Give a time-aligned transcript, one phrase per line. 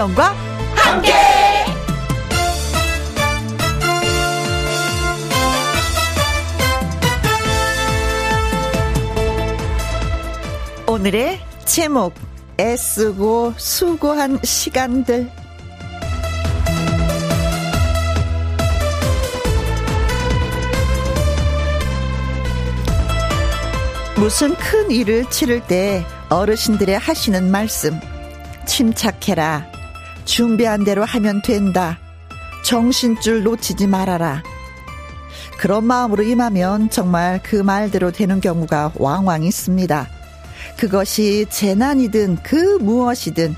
[0.00, 0.34] 김혜영과
[0.74, 1.12] 함께.
[10.86, 12.14] 오늘의 제목
[12.58, 15.30] 애쓰고 수고한 시간들.
[24.16, 28.00] 무슨 큰 일을 치를 때 어르신들의 하시는 말씀.
[28.66, 29.79] 침착해라
[30.24, 31.98] 준비한 대로 하면 된다
[32.64, 34.42] 정신줄 놓치지 말아라
[35.60, 40.08] 그런 마음으로 임하면 정말 그 말대로 되는 경우가 왕왕 있습니다.
[40.78, 43.54] 그것이 재난이든 그 무엇이든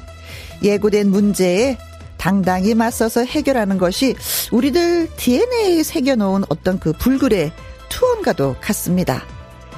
[0.65, 1.79] 예고된 문제에
[2.17, 4.17] 당당히 맞서서 해결하는 것이
[4.51, 7.53] 우리들 DNA에 새겨놓은 어떤 그 불굴의
[7.89, 9.23] 투혼과도 같습니다.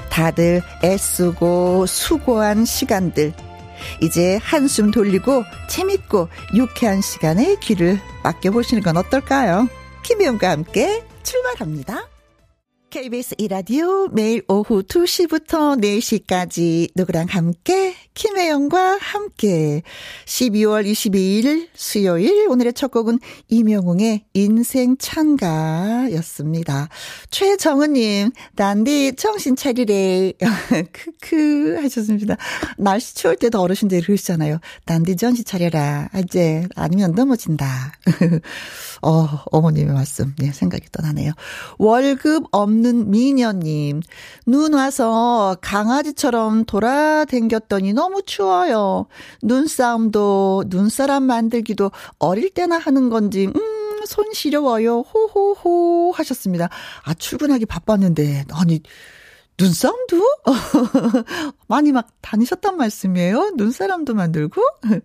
[0.09, 3.33] 다들 애쓰고 수고한 시간들.
[4.01, 9.67] 이제 한숨 돌리고 재밌고 유쾌한 시간에 귀를 맡겨보시는 건 어떨까요?
[10.03, 12.14] 김혜영과 함께 출발합니다.
[12.95, 19.83] KBS 이라디오 매일 오후 2시부터 4시까지 누구랑 함께 김혜영과 함께
[20.25, 26.87] 12월 22일 수요일 오늘의 첫 곡은 이명웅의 인생 찬가였습니다.
[27.31, 30.31] 최정은님 난디 정신 차리래
[30.93, 32.37] 크크 하셨습니다.
[32.77, 34.59] 날씨 추울 때도 어르신들이 그러시잖아요.
[34.85, 37.91] 난디 정신 차려라 이제 아니면 넘어진다.
[39.03, 41.33] 어 어머님의 말씀 네 생각이 떠나네요.
[41.77, 44.01] 월급 없는 없는 미녀님.
[44.45, 49.07] 눈 와서 강아지처럼 돌아댕겼더니 너무 추워요.
[49.41, 54.99] 눈싸움도, 눈사람 만들기도 어릴 때나 하는 건지, 음, 손 시려워요.
[54.99, 56.69] 호호호 하셨습니다.
[57.03, 58.81] 아, 출근하기 바빴는데, 아니,
[59.57, 60.37] 눈싸움도?
[61.67, 63.53] 많이 막 다니셨단 말씀이에요?
[63.55, 64.61] 눈사람도 만들고?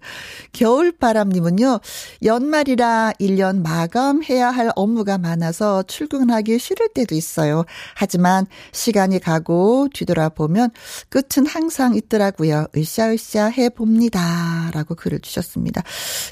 [0.53, 1.79] 겨울바람님은요,
[2.25, 7.65] 연말이라 1년 마감해야 할 업무가 많아서 출근하기 싫을 때도 있어요.
[7.95, 10.71] 하지만 시간이 가고 뒤돌아보면
[11.09, 12.67] 끝은 항상 있더라고요.
[12.77, 14.71] 으쌰으쌰 해봅니다.
[14.75, 15.83] 라고 글을 주셨습니다.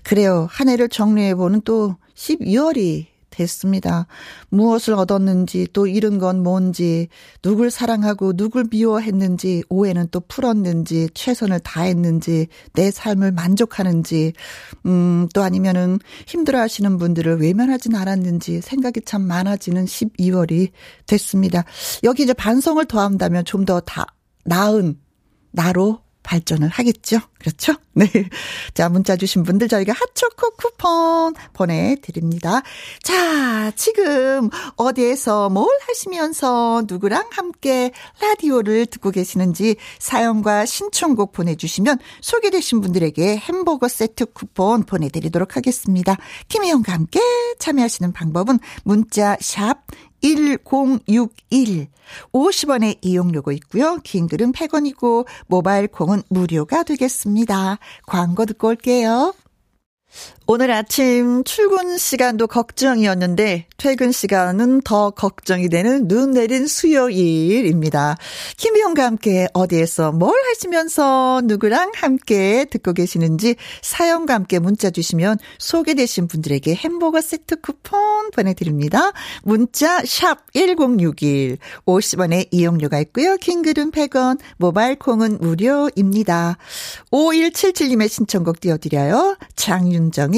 [0.03, 0.49] 그래요.
[0.51, 4.07] 한 해를 정리해보는 또 12월이 됐습니다.
[4.51, 7.09] 무엇을 얻었는지 또 잃은 건 뭔지
[7.43, 14.33] 누굴 사랑하고 누굴 미워했는지 오해는 또 풀었는지 최선을 다했는지 내 삶을 만족하는지
[14.87, 20.71] 음 또 아니면은 힘들어하시는 분들을 외면하진 않았는지 생각이 참 많아지는 12월이
[21.07, 21.65] 됐습니다.
[22.05, 24.07] 여기 이제 반성을 더한다면 좀 더 다
[24.45, 24.99] 나은
[25.51, 27.21] 나로 발전을 하겠죠.
[27.39, 27.73] 그렇죠?
[27.95, 28.07] 네.
[28.75, 32.61] 자, 문자 주신 분들 저희가 핫초코 쿠폰 보내드립니다.
[33.03, 43.39] 자, 지금 어디에서 뭘 하시면서 누구랑 함께 라디오를 듣고 계시는지 사연과 신청곡 보내주시면 소개되신 분들에게
[43.39, 46.17] 햄버거 세트 쿠폰 보내드리도록 하겠습니다.
[46.49, 47.21] 김혜영과 함께
[47.59, 49.79] 참여하시는 방법은 문자 샵
[50.21, 51.89] 1061
[52.33, 53.99] 50원의 이용료가 있고요.
[54.05, 57.79] 긴 글은 100원이고 모바일 콩은 무료가 되겠습니다.
[58.07, 59.35] 광고 듣고 올게요.
[60.51, 68.17] 오늘 아침 출근 시간도 걱정이었는데 퇴근 시간은 더 걱정이 되는 눈 내린 수요일입니다.
[68.57, 76.75] 김희영과 함께 어디에서 뭘 하시면서 누구랑 함께 듣고 계시는지 사연과 함께 문자 주시면 소개되신 분들에게
[76.75, 79.13] 햄버거 세트 쿠폰 보내드립니다.
[79.43, 83.37] 문자 샵 1061, 50원의 이용료가 있고요.
[83.37, 86.57] 킹글은 100원, 모바일 콩은 무료입니다.
[87.13, 89.37] 5177님의 신청곡 띄워드려요.
[89.57, 90.38] 장윤정의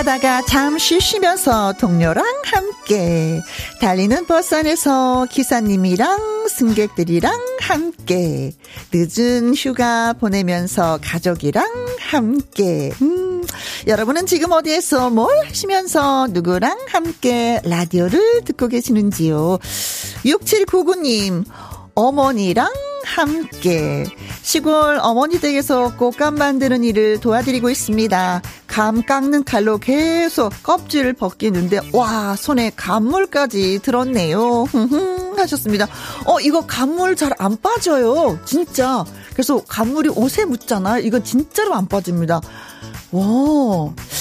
[0.00, 3.38] 하다가 잠시 쉬면서 동료랑 함께
[3.82, 8.52] 달리는 버스 안에서 기사님이랑 승객들이랑 함께
[8.94, 11.66] 늦은 휴가 보내면서 가족이랑
[11.98, 12.90] 함께.
[13.02, 13.44] 음,
[13.86, 19.58] 여러분은 지금 어디에서 뭘 하시면서 누구랑 함께 라디오를 듣고 계시는지요?
[20.24, 21.44] 6799님
[21.94, 22.72] 어머니랑
[23.04, 24.04] 함께
[24.42, 28.42] 시골 어머니 댁에서 꽃감 만드는 일을 도와드리고 있습니다.
[28.66, 34.66] 감 깎는 칼로 계속 껍질을 벗기는데 와 손에 감물까지 들었네요.
[35.36, 35.86] 하셨습니다.
[36.26, 38.38] 어, 이거 간물 잘 안 빠져요.
[38.44, 39.04] 진짜.
[39.32, 40.98] 그래서 간물이 옷에 묻잖아.
[40.98, 42.40] 이거 진짜로 안 빠집니다.
[43.12, 43.22] 와,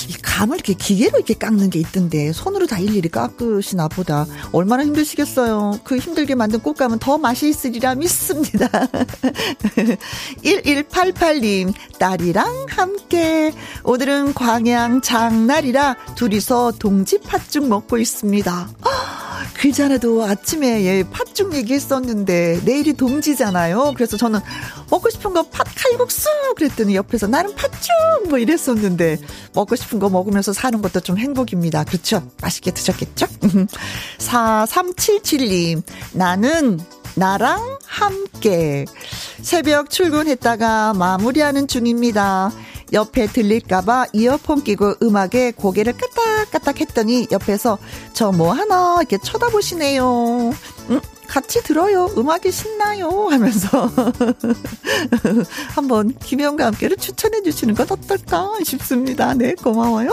[0.08, 4.26] 이 감을 이렇게 기계로 이렇게 깎는 게 있던데 손으로 다 일일이 깎으시나 보다.
[4.52, 5.80] 얼마나 힘드시겠어요.
[5.84, 8.69] 그 힘들게 만든 꽃감은 더 맛이 있으리라 믿습니다.
[10.44, 13.52] 1188님, 딸이랑 함께
[13.84, 18.70] 오늘은 광양 장날이라 둘이서 동지 팥죽 먹고 있습니다.
[19.56, 23.94] 그 전에도 아침에 예, 팥죽 얘기했었는데 내일이 동지잖아요.
[23.96, 24.40] 그래서 저는
[24.90, 29.18] 먹고 싶은 거 팥 칼국수 그랬더니 옆에서 나는 팥죽 뭐 이랬었는데
[29.54, 31.84] 먹고 싶은 거 먹으면서 사는 것도 좀 행복입니다.
[31.86, 32.22] 그렇죠?
[32.42, 33.26] 맛있게 드셨겠죠?
[34.20, 35.82] 4377님
[36.14, 36.80] 나는
[37.16, 38.86] 나랑 함께
[39.42, 42.52] 새벽 출근했다가 마무리하는 중입니다.
[42.92, 47.78] 옆에 들릴까봐 이어폰 끼고 음악에 고개를 까딱까딱 했더니 옆에서
[48.14, 50.52] 저 뭐 하나 이렇게 쳐다보시네요.
[50.90, 52.10] 음, 같이 들어요.
[52.18, 53.28] 음악이 신나요.
[53.30, 53.90] 하면서
[55.76, 59.34] 한번 김영과 함께를 추천해 주시는 건 어떨까 싶습니다.
[59.36, 60.10] 네, 고마워요.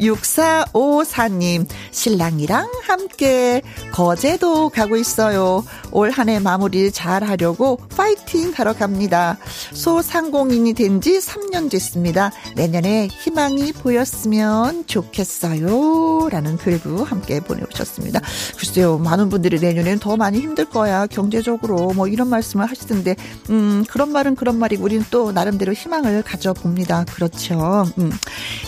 [0.00, 5.64] 6454님, 신랑이랑 함께 거제도 가고 있어요.
[5.92, 9.38] 올 한 해 마무리 잘 하려고 파이팅 하러 갑니다.
[9.72, 12.32] 소상공인이 된 지 3년 됐습니다.
[12.54, 16.28] 내년에 희망이 보였으면 좋겠어요.
[16.30, 18.20] 라는 글도 함께 보내오셨습니다.
[18.56, 21.08] 글쎄요, 많은 분들이 내년에는 더 많이 힘들 거야.
[21.08, 23.16] 경제적으로 뭐 이런 말씀을 하시던데,
[23.50, 27.06] 음, 그런 말은 그런 말이고 우리는 또 나름대로 희망을 가져봅니다.
[27.06, 27.84] 그렇죠.
[27.98, 28.12] 음.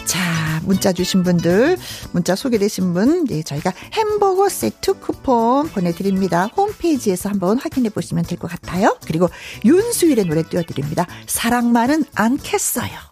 [0.04, 0.18] 자,
[0.64, 1.78] 문자 주신 분들,
[2.10, 6.46] 문자 소개되신 분, 네, 저희가 햄버거 세트 쿠폰 보내드립니다.
[6.56, 8.96] 홈페이지에서 한번 확인해 보시면 될 것 같아요.
[9.06, 9.28] 그리고
[9.64, 11.06] 윤수일의 노래 띄워드립니다.
[11.28, 13.07] 사랑만은 않겠어요.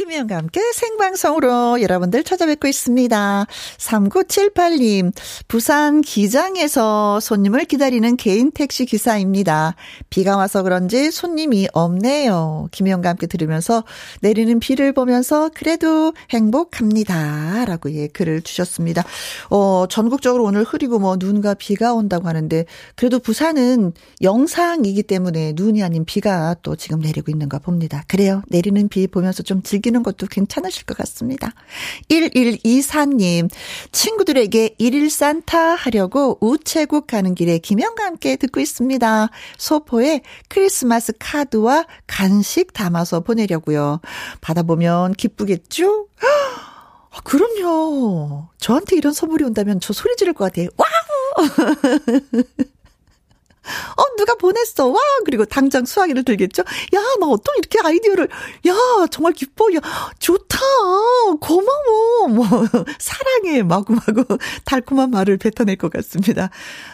[0.00, 3.46] 김혜영과 함께 생방송으로 여러분들 찾아뵙고 있습니다.
[3.76, 5.12] 3978님,
[5.46, 9.74] 부산 기장에서 손님을 기다리는 개인 택시 기사입니다.
[10.08, 12.68] 비가 와서 그런지 손님이 없네요.
[12.70, 13.84] 김혜영과 함께 들으면서
[14.22, 17.66] 내리는 비를 보면서 그래도 행복합니다.
[17.66, 19.04] 라고 예, 글을 주셨습니다.
[19.50, 22.64] 어, 전국적으로 오늘 흐리고 뭐 눈과 비가 온다고 하는데
[22.96, 23.92] 그래도 부산은
[24.22, 28.02] 영상이기 때문에 눈이 아닌 비가 또 지금 내리고 있는가 봅니다.
[28.08, 28.40] 그래요.
[28.48, 31.52] 내리는 비 보면서 좀 즐, 즐기는 것도 괜찮으실 것 같습니다.
[32.08, 33.50] 1124님,
[33.92, 39.28] 친구들에게 일일 산타 하려고 우체국 가는 길에 김영과 함께 듣고 있습니다.
[39.58, 44.00] 소포에 크리스마스 카드와 간식 담아서 보내려고요.
[44.40, 46.06] 받아보면 기쁘겠죠?
[47.10, 48.48] 아, 그럼요.
[48.58, 50.68] 저한테 이런 선물이 온다면 저 소리 지를 것 같아요.
[50.76, 51.48] 와우!
[53.96, 54.86] 어, 누가 보냈어.
[54.88, 54.98] 와!
[55.24, 56.62] 그리고 당장 수화기를 들겠죠?
[56.94, 58.28] 야, 나 어떤 이렇게 아이디어를,
[58.66, 59.66] 야, 정말 기뻐.
[59.74, 59.80] 야,
[60.18, 60.58] 좋다.
[61.40, 62.28] 고마워.
[62.28, 62.46] 뭐,
[62.98, 63.62] 사랑해.
[63.62, 64.24] 마구마구
[64.64, 66.50] 달콤한 말을 뱉어낼 것 같습니다.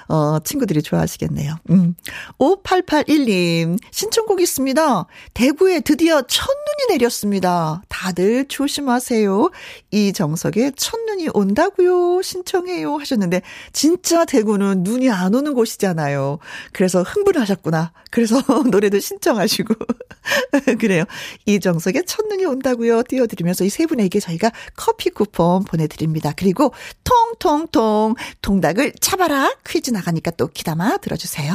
[0.09, 1.57] 어, 친구들이 좋아하시겠네요.
[1.71, 1.95] 음.
[2.39, 5.07] 5881님, 신청곡 있습니다.
[5.35, 7.83] 대구에 드디어 첫눈이 내렸습니다.
[7.89, 9.51] 다들 조심하세요.
[9.91, 12.23] 이정석의 첫눈이 온다고요.
[12.23, 12.97] 신청해요.
[12.97, 13.43] 하셨는데,
[13.73, 16.39] 진짜 대구는 눈이 안 오는 곳이잖아요.
[16.73, 17.93] 그래서 흥분하셨구나.
[18.11, 18.41] 그래서
[18.71, 19.75] 노래도 신청하시고.
[20.81, 21.05] 그래요.
[21.47, 23.03] 이정석의 첫눈이 온다고요.
[23.05, 26.33] 띄워드리면서 이 세 분에게 저희가 커피 쿠폰 보내드립니다.
[26.35, 26.73] 그리고
[27.05, 31.55] 통통통 통닭을 잡아라 퀴즈 나가니까 또 기다마 들어주세요.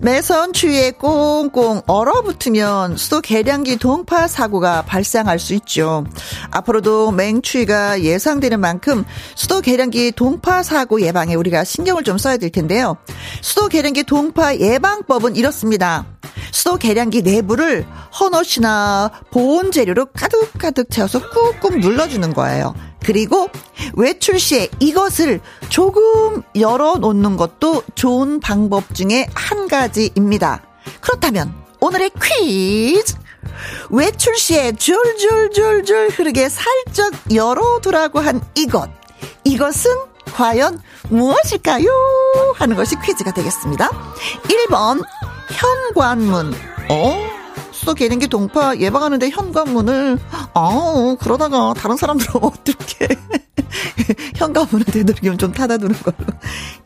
[0.00, 6.04] 매선 추위에 꽁꽁 얼어붙으면 수도 계량기 동파 사고가 발생할 수 있죠.
[6.50, 12.96] 앞으로도 맹추위가 예상되는 만큼 수도 계량기 동파 사고 예방에 우리가 신경을 좀 써야 될 텐데요.
[13.40, 16.06] 수도 계량기 동파 예방법은 이렇습니다.
[16.52, 17.84] 수도 계량기 내부를
[18.18, 22.74] 헌옷이나 보온 재료로 가득가득 채워서 꾹꾹 눌러주는 거예요.
[23.04, 23.48] 그리고
[23.94, 30.62] 외출 시에 이것을 조금 열어 놓는 것도 좋은 방법 중에 한 가지입니다.
[31.00, 33.14] 그렇다면 오늘의 퀴즈!
[33.90, 38.90] 외출 시에 줄줄줄줄 흐르게 살짝 열어두라고 한 이것.
[39.44, 39.90] 이것은
[40.34, 41.88] 과연 무엇일까요?
[42.56, 43.88] 하는 것이 퀴즈가 되겠습니다.
[44.44, 45.02] 1번,
[45.50, 46.54] 현관문.
[46.90, 47.37] 어?
[47.88, 50.18] 수도 개는기 동파 예방하는데 현관문을
[50.52, 53.08] 아 그러다가 다른 사람들은 어떻게
[54.36, 56.16] 현관문을 되도록이면 좀 닫아두는 걸로.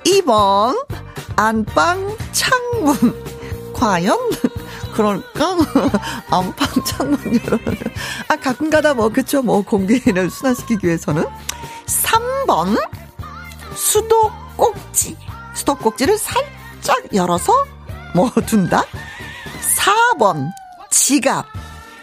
[0.04, 0.86] 2번,
[1.34, 2.94] 안방 창문.
[3.74, 4.16] 과연?
[4.94, 5.56] 그럴까?
[6.30, 7.58] 안방 창문 열어.
[8.28, 9.42] 아, 가끔 가다 뭐, 그쵸.
[9.42, 11.26] 뭐, 공기를 순환시키기 위해서는.
[11.86, 12.80] 3번,
[13.74, 15.16] 수도 꼭지.
[15.54, 17.52] 수도 꼭지를 살짝 열어서
[18.14, 18.84] 뭐 둔다?
[20.16, 20.50] 4번,
[20.92, 21.46] 지갑.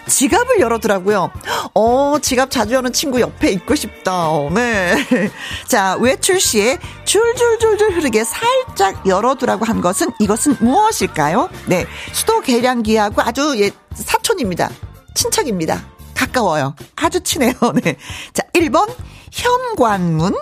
[0.08, 1.32] 지갑을 열어두라고요.
[1.76, 4.28] 어, 지갑 자주 여는 친구 옆에 있고 싶다.
[4.52, 4.96] 네.
[5.68, 11.50] 자, 외출 시에 줄줄줄줄 흐르게 살짝 열어두라고 한 것은 이것은 무엇일까요?
[11.68, 11.86] 네.
[12.12, 14.72] 수도 계량기하고 아주 예, 사촌입니다.
[15.14, 15.86] 친척입니다.
[16.16, 16.76] 가까워요.
[16.96, 17.54] 아주 친해요.
[17.84, 17.96] 네.
[18.34, 18.92] 자, 1번
[19.32, 20.34] 현관문.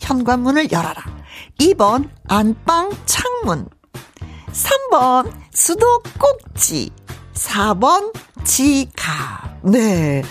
[0.00, 1.04] 현관문을 열어라.
[1.60, 3.68] 2번 안방 창문.
[4.52, 6.90] 3번 수도 꼭지.
[7.40, 8.12] 4번
[8.44, 9.60] 지갑.
[9.64, 10.22] 네.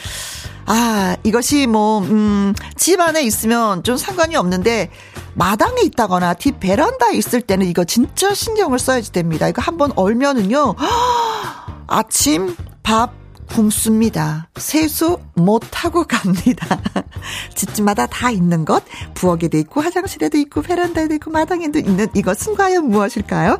[0.66, 4.92] 아, 이것이 뭐, 음, 집 안에 있으면 좀 상관이 없는데,
[5.34, 9.48] 마당에 있다거나 뒷 베란다에 있을 때는 이거 진짜 신경을 써야지 됩니다.
[9.48, 10.76] 이거 한번 얼면은요,
[11.88, 13.19] 아침 밥
[13.50, 14.48] 굶습니다.
[14.58, 16.80] 세수 못하고 갑니다.
[17.56, 18.84] 집집마다 다 있는 것,
[19.16, 23.58] 부엌에도 있고, 화장실에도 있고, 베란다에도 있고, 마당에도 있는 이것은 과연 무엇일까요?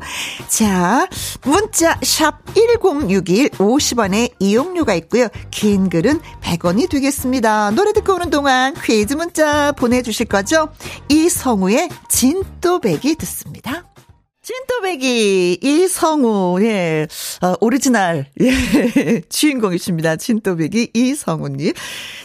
[0.48, 1.06] 자,
[1.42, 5.28] 문자, 샵 1061, 50원의 이용료가 있고요.
[5.50, 7.70] 긴 글은 100원이 되겠습니다.
[7.72, 10.68] 노래 듣고 오는 동안 퀴즈 문자 보내주실 거죠?
[11.08, 13.84] 이성우의 진또배기 듣습니다.
[14.50, 17.06] 찐또배기 이성우 예
[17.40, 20.16] 어, 오리지널 예 주인공이십니다.
[20.16, 21.72] 찐또배기 이성우님.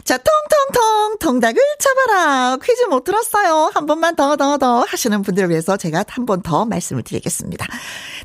[0.04, 3.70] 자 통통통 통닭을 잡아라 퀴즈 못 들었어요.
[3.76, 7.68] 한 번만 더 더 더 하시는 분들을 위해서 제가 한 번 더 말씀을 드리겠습니다.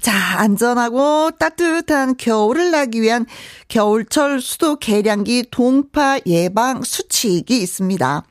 [0.01, 3.27] 자 안전하고 따뜻한 겨울을 나기 위한
[3.69, 8.23] 겨울철 수도 계량기 동파 예방 수칙이 있습니다.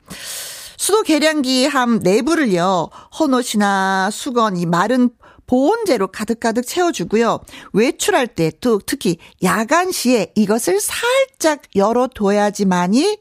[0.76, 5.10] 수도 계량기 함 내부를요 헌옷이나 수건 이 마른
[5.50, 7.40] 보온재로 가득가득 채워주고요.
[7.72, 13.18] 외출할 때또 특히 야간 시에 이것을 살짝 열어둬야지만이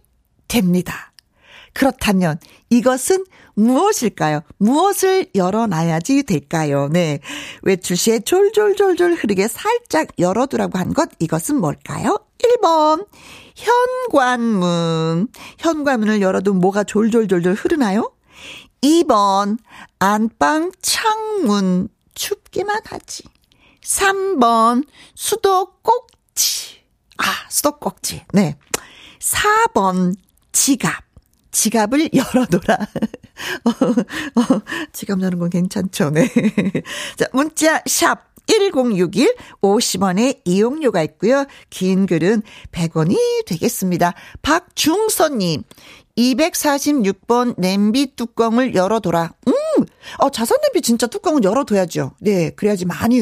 [0.48, 1.12] 됩니다.
[1.74, 4.42] 그렇다면 이것은 무엇일까요?
[4.58, 6.88] 무엇을 열어놔야지 될까요?
[6.92, 7.20] 네.
[7.64, 12.20] 외출 시에 졸졸졸졸 흐르게 살짝 열어두라고 한 것, 이것은 뭘까요?
[12.38, 13.08] 1번.
[13.56, 15.30] 현관문.
[15.58, 18.12] 현관문을 열어도 뭐가 졸졸졸졸 흐르나요?
[18.84, 19.58] 2번.
[19.98, 21.90] 안방 창문.
[22.20, 23.24] 춥기만 하지.
[23.82, 24.86] 3번,
[25.16, 26.82] 수도꼭지.
[27.18, 28.26] 아, 수도꼭지.
[28.34, 28.58] 네.
[29.20, 30.16] 4번,
[30.52, 31.06] 지갑.
[31.52, 32.78] 지갑을 열어둬라.
[33.64, 34.62] 어, 어,
[34.92, 36.28] 지갑 여는 건 괜찮죠, 네.
[37.18, 38.29] 자, 문자, 샵.
[38.50, 41.46] 1061 50원의 이용료가 있고요.
[41.70, 42.42] 긴 글은
[42.72, 43.16] 100원이
[43.46, 44.14] 되겠습니다.
[44.42, 45.64] 박중선님
[46.18, 49.34] 246번 냄비 뚜껑을 열어둬라.
[49.48, 49.86] 음!
[50.18, 52.16] 어, 자선 냄비 진짜 뚜껑은 열어둬야죠.
[52.20, 53.22] 네, 그래야지 많이,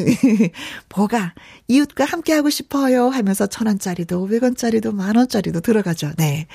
[0.96, 1.36] 뭐가,
[1.68, 6.12] 이웃과 함께 하고 싶어요 하면서 천 원짜리도, 오백 원짜리도, 만 원짜리도 들어가죠.
[6.18, 6.48] 네.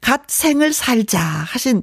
[0.00, 1.82] 갓 생을 살자 하신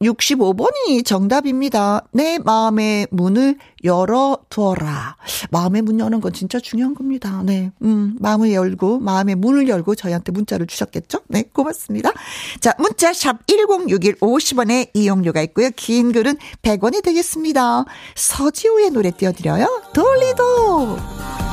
[0.00, 2.02] 165번이 정답입니다.
[2.12, 5.16] 내 마음의 문을 열어두어라.
[5.50, 7.42] 마음의 문 여는 건 진짜 중요한 겁니다.
[7.44, 7.70] 네.
[7.82, 11.20] 음, 마음을 열고, 마음의 문을 열고 저희한테 문자를 주셨겠죠?
[11.28, 12.12] 네, 고맙습니다.
[12.60, 15.70] 자, 문자 샵 1061 50원의 이용료가 있고요.
[15.76, 17.84] 긴 글은 100원이 되겠습니다.
[18.14, 19.82] 서지호의 노래 띄워드려요.
[19.92, 21.43] 돌리도!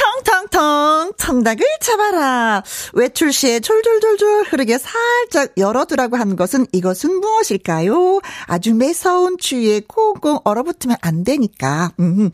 [0.00, 2.62] 텅텅텅 청닭을 잡아라.
[2.94, 8.20] 외출 시에 졸졸졸졸 흐르게 살짝 열어두라고 한 것은 이것은 무엇일까요?
[8.46, 11.92] 아주 매서운 추위에 꽁꽁 얼어붙으면 안 되니까.
[12.00, 12.30] 음.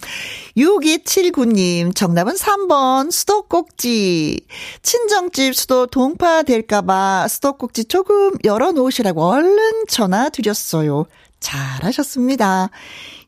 [0.56, 4.46] 6279님 정답은 3번 수도꼭지.
[4.82, 11.06] 친정집 수도 동파될까봐 수도꼭지 조금 열어놓으시라고 얼른 전화 드렸어요.
[11.46, 12.70] 잘하셨습니다.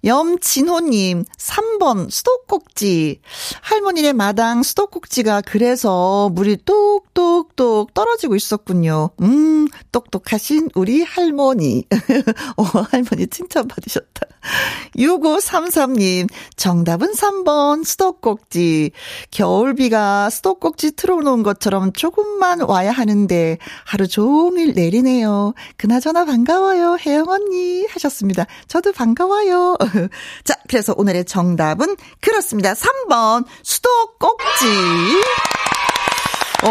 [0.04, 3.20] 염진호님, 3번, 수도꼭지.
[3.62, 9.10] 할머니네 마당 수도꼭지가 그래서 물이 똑똑똑 떨어지고 있었군요.
[9.22, 11.84] 음, 똑똑하신 우리 할머니.
[12.56, 14.27] 어, 할머니 칭찬받으셨다.
[14.97, 18.92] 6533님, 정답은 3번, 수도꼭지.
[19.30, 25.54] 겨울비가 수도꼭지 틀어놓은 것처럼 조금만 와야 하는데 하루 종일 내리네요.
[25.76, 27.87] 그나저나 반가워요, 혜영 언니.
[27.90, 28.47] 하셨습니다.
[28.66, 29.76] 저도 반가워요.
[30.45, 32.75] 자, 그래서 오늘의 정답은 그렇습니다.
[32.75, 34.66] 3번 수도꼭지.
[36.64, 36.71] 어,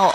[0.00, 0.10] 어,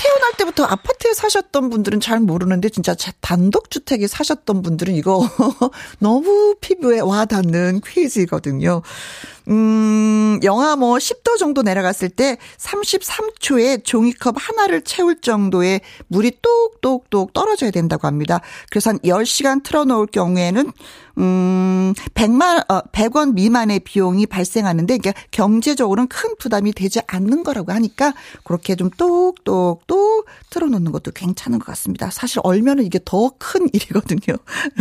[0.00, 5.28] 태어날 때부터 아파트에 사셨던 분들은 잘 모르는데 진짜 단독주택에 사셨던 분들은 이거
[6.00, 8.80] 너무 피부에 와 닿는 퀴즈거든요.
[9.48, 17.70] 음, 영하 뭐 10도 정도 내려갔을 때 33초에 종이컵 하나를 채울 정도의 물이 똑똑똑 떨어져야
[17.70, 18.40] 된다고 합니다.
[18.70, 20.72] 그래서 한 10시간 틀어놓을 경우에는
[21.18, 28.14] 음, 100만, 어, 100원 미만의 비용이 발생하는데, 이게 경제적으로는 큰 부담이 되지 않는 거라고 하니까,
[28.44, 32.10] 그렇게 좀 똑똑똑 틀어놓는 것도 괜찮은 것 같습니다.
[32.10, 34.36] 사실 얼면은 이게 더 큰 일이거든요.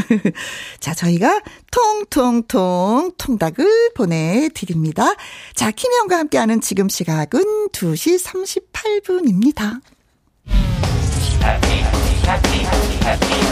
[0.79, 5.13] 자, 저희가 통통통 통닭을 보내 드립니다.
[5.55, 9.81] 자, 김혜영과 함께하는 지금 시각은 2시 38분입니다.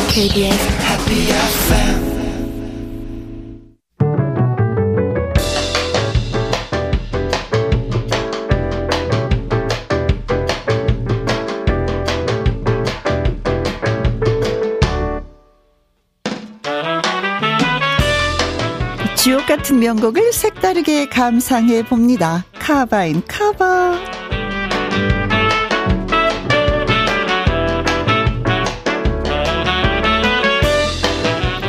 [0.10, 2.17] KBS Happy FM
[19.28, 22.46] 지옥 같은 명곡을 색다르게 감상해 봅니다.
[22.54, 24.00] 카바인 카바.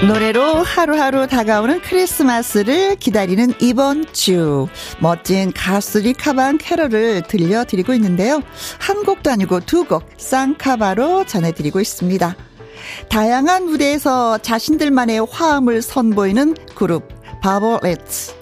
[0.06, 4.68] 노래로 하루하루 다가오는 크리스마스를 기다리는 이번 주
[5.00, 8.40] 멋진 가수들이 커버한 캐럴을 들려드리고 있는데요.
[8.78, 12.36] 한 곡도 아니고 두 곡 쌍카바로 전해드리고 있습니다.
[13.08, 18.34] 다양한 무대에서 자신들만의 화음을 선보이는 그룹 바버렛츠.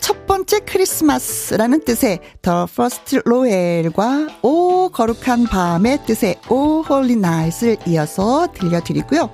[0.00, 8.48] 첫 번째 크리스마스라는 뜻의 The First Noel과 오 거룩한 밤의 뜻의 O Holy Night을 이어서
[8.52, 9.30] 들려드리고요.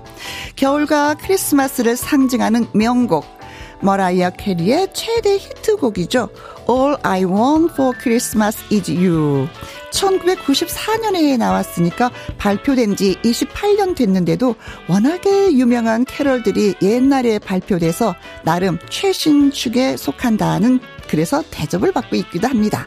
[0.57, 3.38] 겨울과 크리스마스를 상징하는 명곡
[3.81, 6.29] 머라이어 캐리의 최대 히트곡이죠.
[6.69, 9.49] All I Want for Christmas is You.
[9.91, 14.55] 1994년에 나왔으니까 발표된 지 28년 됐는데도
[14.89, 22.87] 워낙에 유명한 캐럴들이 옛날에 발표돼서 나름 최신축에 속한다는 그래서 대접을 받고 있기도 합니다.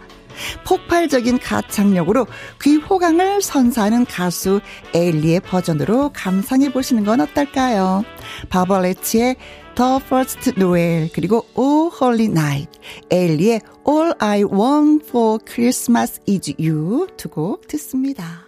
[0.66, 2.28] 폭발적인 가창력으로
[2.62, 4.62] 귀호강을 선사하는 가수
[4.94, 8.04] 에일리의 버전으로 감상해 보시는 건 어떨까요?
[8.50, 9.36] 바벌레치의
[9.76, 17.08] The First Noel 그리고 O Holy Night 엘리의 All I Want for Christmas is You
[17.18, 18.48] 두 곡 듣습니다.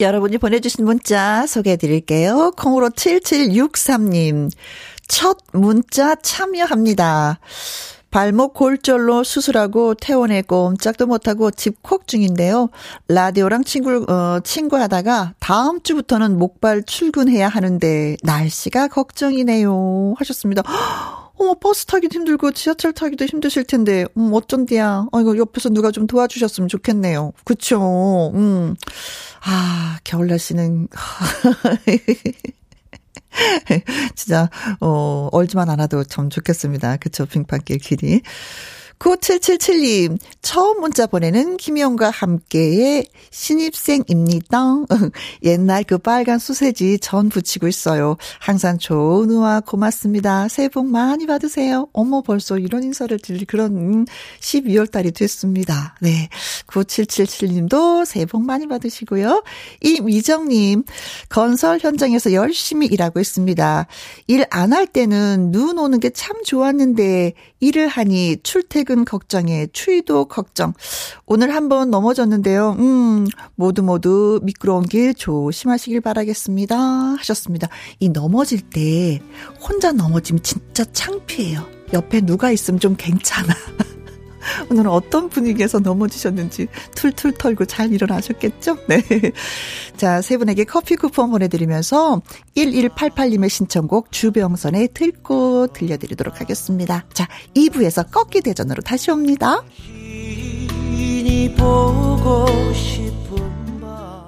[0.00, 2.52] 여러분이 보내주신 문자 소개해 드릴게요.
[2.56, 4.50] 콩으로 7763님
[5.08, 7.38] 첫 문자 참여합니다.
[8.10, 12.70] 발목 골절로 수술하고 퇴원해 꼼짝도 못하고 집콕 중인데요.
[13.08, 20.14] 라디오랑 친구, 어, 친구하다가 다음 주부터는 목발 출근해야 하는데 날씨가 걱정이네요.
[20.18, 20.62] 하셨습니다.
[21.38, 25.06] 어머, 버스 타기도 힘들고 지하철 타기도 힘드실 텐데, 음, 어쩐디야.
[25.10, 27.32] 어, 이거 옆에서 누가 좀 도와주셨으면 좋겠네요.
[27.44, 28.30] 그쵸.
[28.34, 28.76] 음.
[29.42, 30.88] 아, 겨울 날씨는.
[34.14, 34.48] 진짜,
[34.80, 36.96] 어, 얼지만 않아도 참 좋겠습니다.
[36.98, 38.22] 그쵸, 빙판길 길이.
[39.00, 44.58] 9777님, 처음 문자 보내는 김영과 함께의 신입생입니다.
[45.42, 48.16] 옛날 그 빨간 소세지 전 부치고 있어요.
[48.40, 50.48] 항상 좋은 의화 고맙습니다.
[50.48, 51.88] 새해 복 많이 받으세요.
[51.94, 54.04] 어머, 벌써 이런 인사를 드릴 그런
[54.40, 55.96] 12월 음, 달이 됐습니다.
[56.02, 56.28] 네.
[56.66, 59.42] 9777님도 새해 복 많이 받으시고요.
[59.80, 60.84] 이미정님,
[61.30, 63.86] 건설 현장에서 열심히 일하고 있습니다.
[64.26, 70.74] 일 안 할 때는 눈 오는 게 참 좋았는데, 일을 하니 출퇴근 걱정에 추위도 걱정.
[71.26, 72.76] 오늘 한번 넘어졌는데요.
[72.78, 76.76] 음, 모두 모두 미끄러운 길 조심하시길 바라겠습니다.
[76.76, 77.68] 하셨습니다.
[77.98, 79.20] 이 넘어질 때
[79.60, 81.64] 혼자 넘어지면 진짜 창피해요.
[81.92, 83.54] 옆에 누가 있으면 좀 괜찮아.
[84.70, 88.78] 오늘은 어떤 분위기에서 넘어지셨는지 툴툴 털고 잘 일어나셨겠죠?
[88.86, 89.02] 네.
[89.96, 92.20] 자, 세 분에게 커피 쿠폰 보내드리면서
[92.56, 97.04] 1188님의 신청곡 주병선의 들꽃 들려드리도록 하겠습니다.
[97.12, 99.62] 자, 2부에서 꺾기 대전으로 다시 옵니다.
[101.56, 104.26] 보고 싶은 밤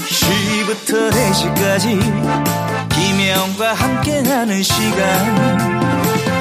[0.00, 1.98] 2시부터 4시까지
[2.90, 6.03] 김혜영과 함께하는 시간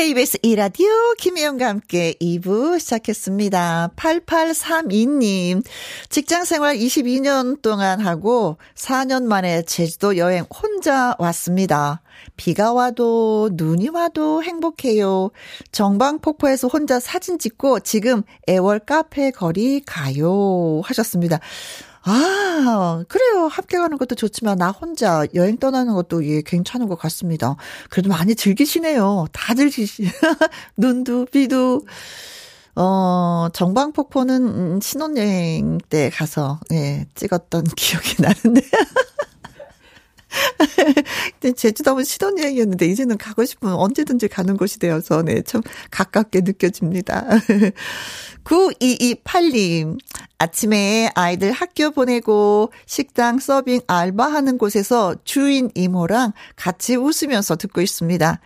[0.00, 3.90] KBS 이라디오 김혜영과 함께 2부 시작했습니다.
[3.96, 5.62] 8832님,
[6.08, 12.00] 직장 생활 22년 동안 하고 4년 만에 제주도 여행 혼자 왔습니다.
[12.38, 15.32] 비가 와도 눈이 와도 행복해요.
[15.70, 20.80] 정방폭포에서 혼자 사진 찍고 지금 애월 카페 거리 가요.
[20.82, 21.40] 하셨습니다.
[22.02, 23.48] 아, 그래요.
[23.78, 27.56] 가는 것도 좋지만 나 혼자 여행 떠나는 것도 예, 괜찮은 것 같습니다.
[27.90, 29.26] 그래도 많이 즐기시네요.
[29.32, 30.04] 다들 즐시,
[30.76, 31.82] 눈도, 비도.
[32.76, 38.62] 어, 정방폭포는 음, 신혼여행 때 가서, 예, 찍었던 기억이 나는데.
[41.56, 45.60] 제주도는 신혼여행이었는데 이제는 가고 싶으면 언제든지 가는 곳이 되어서 네, 참
[45.90, 47.26] 가깝게 느껴집니다.
[48.44, 49.98] 9228님,
[50.38, 58.40] 아침에 아이들 학교 보내고 식당 서빙 알바하는 곳에서 주인 이모랑 같이 웃으면서 듣고 있습니다.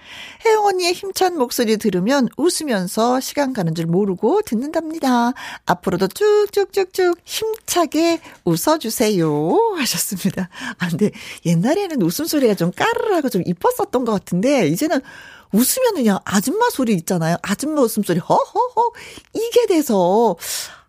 [0.45, 5.35] 혜영 언니의 힘찬 목소리 들으면 웃으면서 시간 가는 줄 모르고 듣는답니다.
[5.67, 9.77] 앞으로도 쭉쭉쭉쭉 힘차게 웃어주세요.
[9.79, 10.49] 하셨습니다.
[10.79, 11.13] 아, 근데
[11.47, 15.01] 옛날에는 웃음소리가 좀 까르르하고 좀 이뻤었던 것 같은데, 이제는
[15.55, 17.37] 웃으면 그냥 아줌마 소리 있잖아요.
[17.43, 18.93] 아줌마 웃음소리, 허허허.
[19.35, 20.37] 이게 돼서,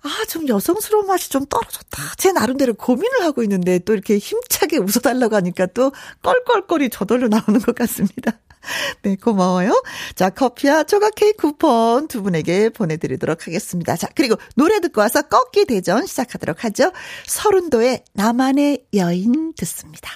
[0.02, 2.14] 아, 좀 여성스러운 맛이 좀 떨어졌다.
[2.18, 7.74] 제 나름대로 고민을 하고 있는데 또 이렇게 힘차게 웃어달라고 하니까 또 껄껄거리 저절로 나오는 것
[7.76, 8.40] 같습니다.
[9.04, 9.82] 네, 고마워요.
[10.16, 13.96] 자, 커피와 조각 케이크 쿠폰 두 분에게 보내드리도록 하겠습니다.
[13.96, 16.92] 자, 그리고 노래 듣고 와서 꺾기 대전 시작하도록 하죠.
[17.26, 20.16] 서른도의 나만의 여인 듣습니다.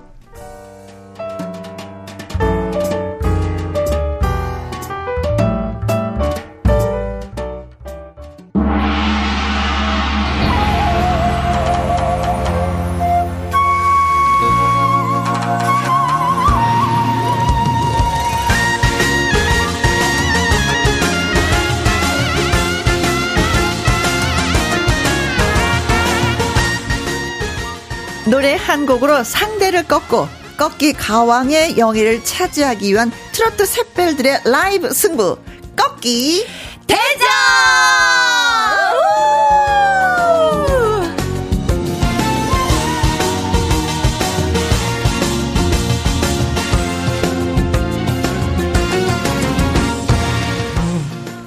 [29.23, 35.37] 상대를 꺾고 꺾기 가왕의 영예를 차지하기 위한 트로트 샛별들의 라이브 승부.
[35.75, 36.45] 꺾기
[36.85, 37.27] 대전!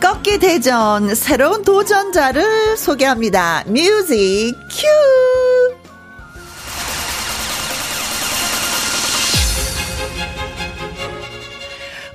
[0.01, 3.63] 꺾기 대전 새로운 도전자를 소개합니다.
[3.67, 5.24] 뮤직 큐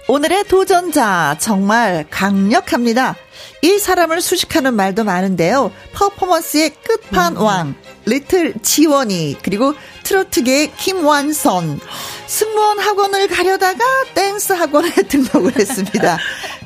[0.09, 3.15] 오늘의 도전자 정말 강력합니다.
[3.61, 5.71] 이 사람을 수식하는 말도 많은데요.
[5.93, 11.79] 퍼포먼스의 끝판왕 리틀 지원이 그리고 트로트계의 김완선
[12.25, 16.17] 승무원 학원을 가려다가 댄스 학원에 등록을 했습니다.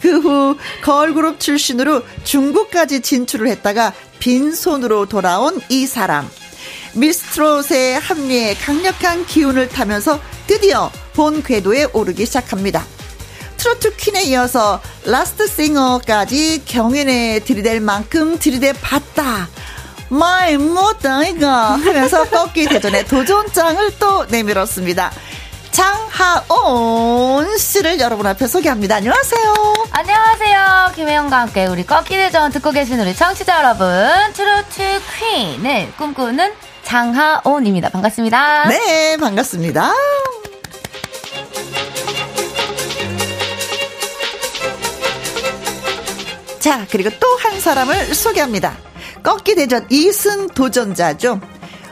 [0.01, 6.29] 그 후 걸그룹 출신으로 중국까지 진출을 했다가 빈손으로 돌아온 이 사람
[6.93, 12.85] 미스트롯의 합리에 강력한 기운을 타면서 드디어 본 궤도에 오르기 시작합니다.
[13.63, 19.47] 트로트 퀸에 이어서 라스트 싱어까지 경연에 들이댈 만큼 들이대 봤다.
[20.09, 25.11] 마이 무따 이거 하면서 꺾기 대전에 도전장을 또 내밀었습니다.
[25.71, 28.97] 장하온 씨를 여러분 앞에 소개합니다.
[28.97, 29.53] 안녕하세요.
[29.91, 30.91] 안녕하세요.
[30.95, 33.87] 김혜영과 함께 우리 꺾기 대전 듣고 계신 우리 청취자 여러분.
[34.33, 36.51] 트로트 퀸을 꿈꾸는
[36.83, 37.87] 장하온입니다.
[37.87, 38.67] 반갑습니다.
[38.67, 39.93] 네, 반갑습니다.
[46.63, 48.77] 자, 그리고 또 한 사람을 소개합니다.
[49.21, 51.41] 꺾기 대전 2승 도전자죠.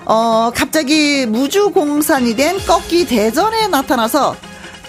[0.06, 4.34] 어, 갑자기 무주공산이 된 꺾기 대전에 나타나서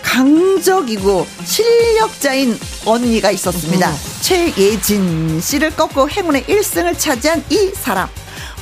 [0.04, 3.90] 강적이고 실력자인 언니가 있었습니다.
[3.90, 3.96] 음.
[4.20, 8.08] 최예진 씨를 꺾고 행운의 1승을 차지한 이 사람.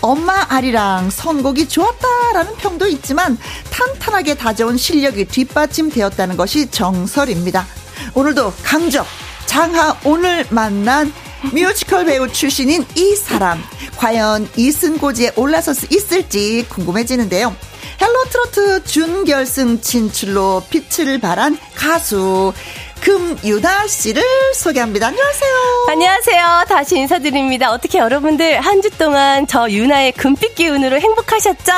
[0.00, 3.36] 엄마 아리랑 선곡이 좋았다라는 평도 있지만
[3.70, 7.66] 탄탄하게 다져온 실력이 뒷받침되었다는 것이 정설입니다.
[8.14, 9.06] 오늘도 강적
[9.50, 11.12] 장하온을 만난
[11.52, 13.60] 뮤지컬 배우 출신인 이 사람
[13.96, 17.56] 과연 이승고지에 올라설 수 있을지 궁금해지는데요.
[18.00, 22.52] 헬로 트로트 준결승 진출로 빛을 발한 가수
[23.00, 24.22] 금윤아 씨를
[24.54, 25.06] 소개합니다.
[25.08, 25.86] 안녕하세요.
[25.88, 26.64] 안녕하세요.
[26.68, 27.70] 다시 인사드립니다.
[27.72, 31.72] 어떻게 여러분들 한 주 동안 저 유나의 금빛 기운으로 행복하셨죠?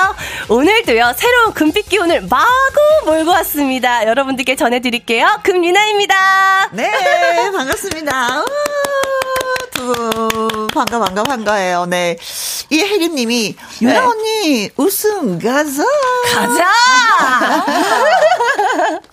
[0.48, 4.06] 오늘도요, 새로운 금빛 기운을 마구 몰고 왔습니다.
[4.06, 5.40] 여러분들께 전해드릴게요.
[5.42, 6.68] 금유나입니다.
[6.72, 6.90] 네,
[7.50, 8.44] 반갑습니다.
[9.72, 11.87] 두 반가 반가 반가해요.
[11.87, 12.16] 네.
[12.70, 13.98] 이 혜림 님이 유나 네.
[13.98, 15.82] 언니 우승 가자.
[16.32, 16.72] 가자.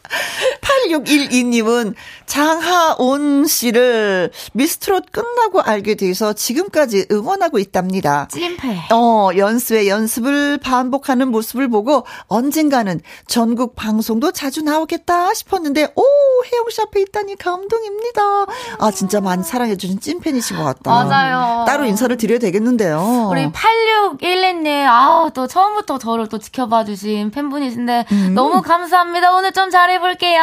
[0.62, 1.94] 8612님은
[2.26, 8.28] 장하온 씨를 미스트롯 끝나고 알게 돼서 지금까지 응원하고 있답니다.
[8.32, 8.88] 찐패.
[8.92, 16.04] 어, 연습에 연습을 반복하는 모습을 보고 언젠가는 전국 방송도 자주 나오겠다 싶었는데, 오,
[16.52, 18.22] 혜영 씨 앞에 있다니 감동입니다.
[18.80, 20.92] 아, 진짜 많이 사랑해주신 찐팬이신 것 같다.
[20.92, 21.66] 맞아요.
[21.66, 23.30] 따로 인사를 드려야 되겠는데요.
[23.32, 28.34] 우리 8612님, 아, 또 처음부터 저를 또 지켜봐주신 팬분이신데, 음.
[28.36, 29.34] 너무 감사합니다.
[29.36, 30.42] 오늘 좀 잘해 볼게요.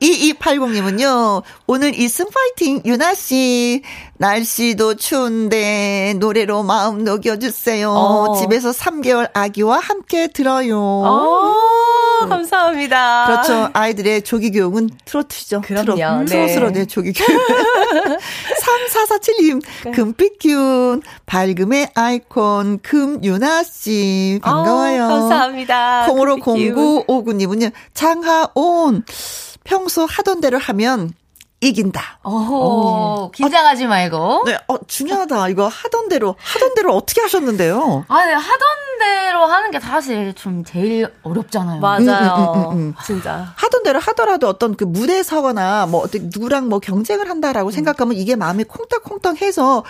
[0.00, 3.82] 2280님은요, 오늘 이승 파이팅, 유나씨.
[4.18, 7.90] 날씨도 추운데 노래로 마음 녹여주세요.
[7.90, 8.36] 어.
[8.40, 10.78] 집에서 3개월 아기와 함께 들어요.
[10.78, 13.26] 어, 감사합니다.
[13.26, 13.70] 그렇죠.
[13.72, 15.62] 아이들의 조기 교육은 트로트죠.
[15.62, 15.84] 그럼요.
[15.84, 16.24] 트로, 네.
[16.24, 17.40] 트로트로 네, 조기 교육.
[18.62, 24.40] 3447님, 금빛 기운, 밝음의 아이콘, 금유나씨.
[24.42, 25.04] 반가워요.
[25.04, 26.06] 어, 감사합니다.
[26.06, 29.04] 콩으로 0959님은요, 장하온.
[29.64, 31.14] 평소 하던 대로 하면
[31.68, 32.18] 이긴다.
[32.24, 34.42] 오, 긴장하지 말고.
[34.46, 35.48] 네, 어, 중요하다.
[35.48, 38.04] 이거 하던 대로, 하던 대로 어떻게 하셨는데요?
[38.08, 38.68] 아, 네, 하던
[39.00, 41.80] 대로 하는 게 사실 좀 제일 어렵잖아요.
[41.80, 42.52] 맞아요.
[42.54, 43.52] 음, 음, 음, 음, 진짜.
[43.56, 47.72] 하던 대로 하더라도 어떤 그 무대에 서거나 뭐 어떻게 누구랑 뭐 경쟁을 한다라고 음.
[47.72, 49.84] 생각하면 이게 마음이 콩닥콩닥 해서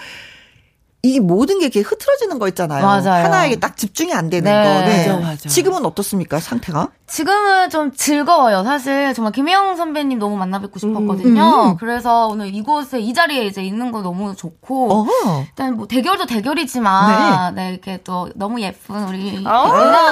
[1.04, 2.82] 이 모든 게 이렇게 흐트러지는 거 있잖아요.
[2.82, 3.24] 맞아요.
[3.24, 4.62] 하나에게 딱 집중이 안 되는 네.
[4.62, 4.86] 거.
[4.86, 5.06] 네.
[5.06, 5.48] 맞아, 맞아.
[5.50, 6.88] 지금은 어떻습니까, 상태가?
[7.06, 8.64] 지금은 좀 즐거워요.
[8.64, 11.42] 사실 정말 김혜영 선배님 너무 만나 뵙고 싶었거든요.
[11.42, 11.76] 음, 음.
[11.76, 15.44] 그래서 오늘 이곳에 이 자리에 이제 있는 거 너무 좋고 어허.
[15.46, 17.62] 일단 뭐 대결도 대결이지만 네.
[17.64, 19.66] 네 이렇게 또 너무 예쁜 우리 어,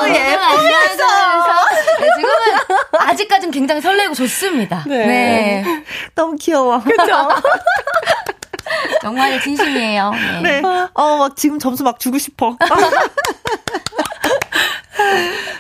[0.08, 1.04] 예쁘면서
[2.00, 4.84] 네, 지금은 아직까지는 굉장히 설레고 좋습니다.
[4.86, 5.06] 네.
[5.06, 5.64] 네.
[6.14, 6.80] 너무 귀여워.
[6.80, 7.30] 그렇죠.
[9.02, 10.10] 정말 진심이에요.
[10.42, 10.60] 네.
[10.60, 10.62] 네.
[10.94, 12.56] 어, 막 지금 점수 막 주고 싶어.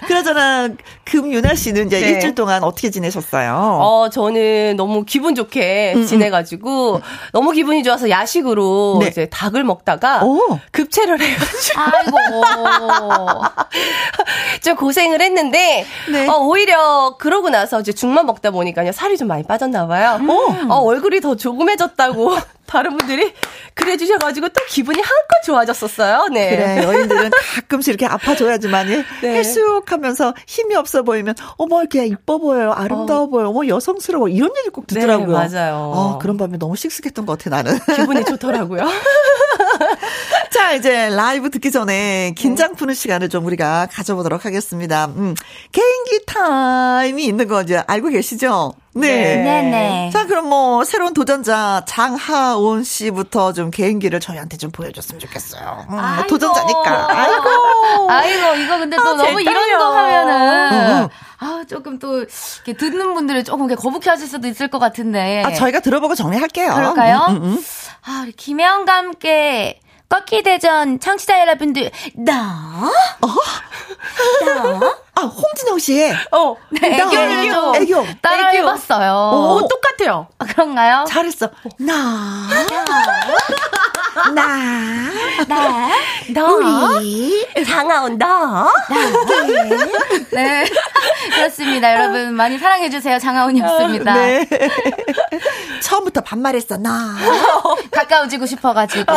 [0.06, 0.68] 그러잖아
[1.04, 2.08] 금윤아 씨는 이제 네.
[2.10, 3.78] 일주일 동안 어떻게 지내셨어요?
[3.80, 6.06] 어, 저는 너무 기분 좋게 음, 음.
[6.06, 7.00] 지내가지고 음.
[7.32, 9.08] 너무 기분이 좋아서 야식으로 네.
[9.08, 10.58] 이제 닭을 먹다가 오.
[10.70, 11.80] 급체를 해가지고.
[11.80, 13.42] 아이고.
[14.62, 16.26] 좀 고생을 했는데 네.
[16.28, 20.18] 어, 오히려 그러고 나서 이제 죽만 먹다 보니까 살이 좀 많이 빠졌나 봐요.
[20.20, 20.70] 음.
[20.70, 23.32] 어, 얼굴이 더 조금해졌다고 다른 분들이
[23.74, 26.28] 그래 주셔가지고 또 기분이 한껏 좋아졌었어요.
[26.32, 26.50] 네.
[26.56, 29.28] 그래 여인들은 가끔씩 이렇게 아파줘야지만 네.
[29.28, 33.26] 헬쑥하면서 힘이 없어 보이면 어머 이렇게 이뻐 보여요, 아름다워 어.
[33.26, 35.38] 보여, 어머 여성스러워 이런 얘기 꼭 듣더라고요.
[35.38, 35.74] 네, 맞아요.
[35.94, 37.78] 어, 그런 밤에 너무 씩씩했던 것 같아 나는.
[37.96, 38.86] 기분이 좋더라고요.
[40.50, 45.06] 자 이제 라이브 듣기 전에 긴장 푸는 시간을 좀 우리가 가져보도록 하겠습니다.
[45.16, 45.34] 음,
[45.72, 48.72] 개인기 타임이 있는 거 이제 알고 계시죠?
[48.94, 49.36] 네.
[49.36, 49.70] 네네.
[49.70, 50.10] 네.
[50.12, 55.86] 자, 그럼 뭐, 새로운 도전자 장하온 씨부터 좀 개인기를 저희한테 좀 보여줬으면 좋겠어요.
[55.90, 56.26] 음, 아이고.
[56.26, 57.06] 도전자니까.
[57.10, 58.10] 아이고.
[58.10, 61.04] 아이고, 이거 근데 또 아, 너무 이런 거 하면은.
[61.04, 61.10] 어.
[61.38, 65.42] 아, 조금 또, 이렇게 듣는 분들이 조금 거북해 하실 수도 있을 것 같은데.
[65.44, 66.74] 아, 저희가 들어보고 정리할게요.
[66.74, 67.26] 그럴까요?
[67.30, 67.64] 음, 음, 음.
[68.04, 72.90] 아, 우리 김혜영과 함께 꺾기 대전 청취자 여러분들, 나?
[73.22, 73.28] 어?
[74.44, 74.96] 나?
[75.22, 76.16] 아, 홍진영 씨의.
[76.32, 78.06] 어, 네, 애교를 좀 애교.
[78.20, 79.12] 따라해봤어요.
[79.32, 80.26] 오, 똑같아요.
[80.38, 81.04] 아, 그런가요?
[81.08, 81.48] 잘했어.
[81.78, 82.48] 나.
[84.34, 84.44] 나.
[85.48, 85.88] 나.
[86.34, 86.54] 너.
[86.96, 87.46] 우리.
[87.64, 88.68] 장아온 너.
[88.90, 89.70] 네.
[90.32, 90.64] 네.
[91.34, 91.94] 그렇습니다.
[91.94, 93.18] 여러분, 많이 사랑해주세요.
[93.20, 94.14] 장아온이었습니다.
[94.14, 94.48] 네.
[95.82, 97.14] 처음부터 반말했어, 나.
[97.90, 99.12] 가까워지고 싶어가지고.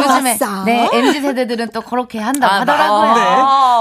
[0.00, 0.38] 요즘에.
[0.64, 3.14] 네, MZ세대들은 또 그렇게 한다고 아, 하더라고요.
[3.14, 3.20] 네.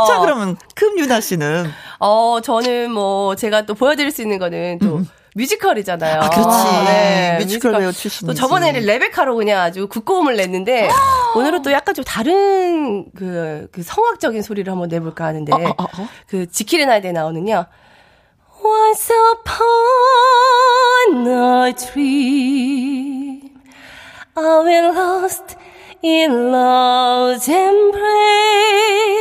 [0.07, 1.58] 자, 그러면 금유나 씨는?
[1.99, 5.09] 어, 저는 뭐, 제가 또 보여드릴 수 있는 거는 또, 음.
[5.35, 6.21] 뮤지컬이잖아요.
[6.21, 6.85] 아, 그렇지.
[6.85, 8.27] 네, 뮤지컬 배우 출신.
[8.27, 10.89] 또 저번에는 레베카로 그냥 아주 극고음을 냈는데
[11.35, 15.83] 오늘은 또 약간 좀 다른 그, 그 성악적인 소리를 한번 내볼까 하는데 어, 어, 어,
[15.83, 16.07] 어.
[16.27, 17.65] 그 지킬 앤 하이드에 나오는요.
[18.61, 23.41] Once upon a dream,
[24.35, 25.55] I was lost
[26.03, 29.18] in love's embrace.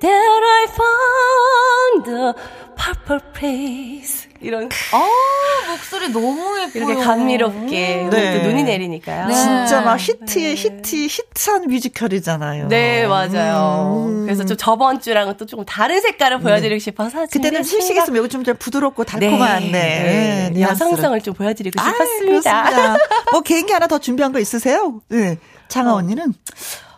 [0.00, 2.34] There I found the
[2.76, 4.28] perfect place.
[4.40, 4.68] 이런.
[4.92, 6.70] 아, 목소리 너무 예뻐요.
[6.74, 8.08] 이렇게 감미롭게.
[8.10, 8.38] 네.
[8.42, 9.28] 또 눈이 내리니까요.
[9.28, 9.34] 네.
[9.34, 12.68] 진짜 막 히트의 히트, 히트한 뮤지컬이잖아요.
[12.68, 14.04] 네, 맞아요.
[14.06, 14.24] 음.
[14.24, 16.78] 그래서 좀 저번 주랑은 또 조금 다른 색깔을 보여드리고 네.
[16.78, 17.26] 싶어서.
[17.26, 19.70] 그때는 실시했으면 여기 좀 부드럽고 달콤한, 네.
[19.72, 20.50] 네.
[20.52, 20.60] 네.
[20.60, 22.68] 여성성을 좀 보여드리고 싶었습니다.
[22.68, 22.96] 아,
[23.32, 25.00] 뭐 개인기 하나 더 준비한 거 있으세요?
[25.08, 25.38] 네.
[25.68, 25.96] 장아 어.
[25.96, 26.34] 언니는?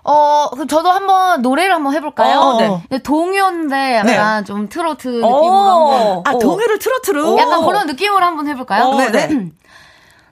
[0.09, 2.39] 어, 저도 한번 노래를 한번 해볼까요?
[2.39, 2.81] 어, 네.
[3.03, 4.47] 동요인데 약간 네.
[4.47, 6.23] 좀 트로트 느낌으로 한번.
[6.25, 7.37] 아, 동요를 트로트로?
[7.39, 8.85] 약간 그런 느낌으로 한번 해볼까요?
[8.85, 9.11] 어, 네.
[9.11, 9.51] 네.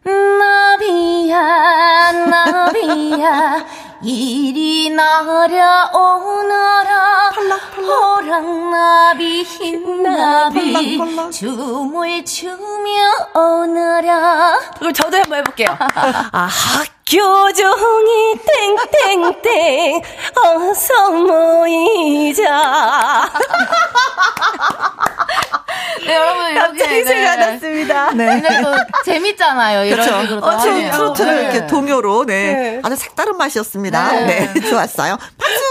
[0.38, 3.64] 나비야, 나비야,
[4.02, 5.64] 이리 날아오너라.
[7.76, 10.98] 호랑나비, 흰나비,
[11.32, 12.52] 춤을 추며
[13.34, 14.60] 오너라.
[14.78, 15.68] 그럼 저도 한번 해볼게요.
[16.32, 16.48] 아,
[17.14, 18.34] 교종이
[19.06, 20.02] 땡땡땡
[20.34, 22.42] 어서 모이자.
[26.04, 27.04] 네, 여러분 이렇게 네.
[27.04, 28.10] 생각났습니다.
[28.14, 28.42] 네.
[28.62, 28.74] 또
[29.04, 29.84] 재밌잖아요.
[29.84, 30.22] 이런 그렇죠.
[30.22, 30.44] 식으로.
[30.44, 31.42] 어, 트로트를 네.
[31.42, 32.52] 이렇게 동요로 네.
[32.52, 32.80] 네.
[32.82, 34.12] 아주 색다른 맛이었습니다.
[34.12, 35.16] 네, 네 좋았어요.
[35.38, 35.64] 박수.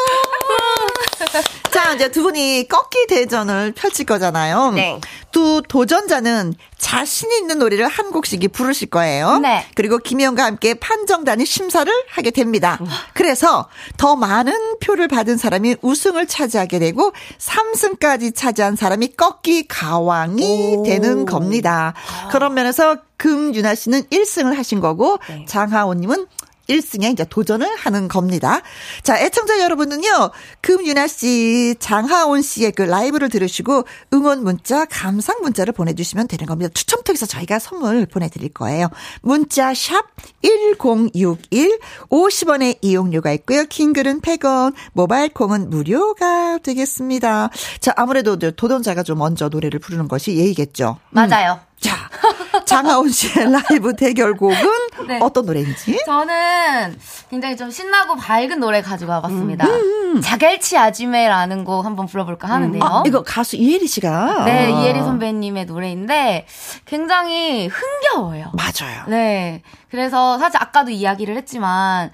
[1.72, 4.72] 자, 이제 두 분이 꺾기 대전을 펼칠 거잖아요.
[4.72, 5.00] 네.
[5.32, 6.54] 두 도전자는
[6.84, 9.40] 자신 있는 노래를 한 곡씩 부르실 거예요.
[9.40, 9.66] 네.
[9.74, 12.78] 그리고 김희영과 함께 판정단이 심사를 하게 됩니다.
[13.14, 20.84] 그래서 더 많은 표를 받은 사람이 우승을 차지하게 되고 3승까지 차지한 사람이 꺾기 가왕이 오.
[20.84, 21.94] 되는 겁니다.
[22.32, 25.46] 그런 면에서 금윤아 씨는 1승을 하신 거고 네.
[25.48, 26.28] 장하오님은
[26.70, 28.62] 1승에 이제 도전을 하는 겁니다.
[29.04, 36.28] 자, 애청자 여러분은요, 금윤아 씨, 장하온 씨의 그 라이브를 들으시고 응원 문자, 감상 문자를 보내주시면
[36.28, 36.72] 되는 겁니다.
[36.74, 38.90] 추첨 통해서 저희가 선물 보내드릴 거예요.
[39.22, 40.06] 문자 샵
[40.42, 43.66] 1061, 50원의 이용료가 있고요.
[43.66, 47.50] 킹글은 100원, 모바일 콩은 무료가 되겠습니다.
[47.80, 50.98] 자, 아무래도 도전자가 좀 먼저 노래를 부르는 것이 예의겠죠.
[51.10, 51.60] 맞아요.
[51.62, 51.74] 음.
[51.80, 52.10] 자,
[52.66, 54.56] 장하온 씨의 라이브 대결곡은
[55.08, 55.20] 네.
[55.22, 56.00] 어떤 노래인지?
[56.06, 56.98] 저는
[57.30, 59.66] 굉장히 좀 신나고 밝은 노래 가지고 와봤습니다.
[59.68, 60.16] 음, 음.
[60.18, 60.22] 음.
[60.22, 62.82] 자갈치 아지매라는 곡 한번 불러볼까 하는데요.
[62.82, 62.86] 음.
[62.88, 64.46] 아, 이거 가수 이혜리 씨가?
[64.46, 66.46] 네, 이혜리 선배님의 노래인데
[66.86, 68.52] 굉장히 흥겨워요.
[68.54, 69.04] 맞아요.
[69.08, 69.62] 네.
[69.90, 72.12] 그래서 사실 아까도 이야기를 했지만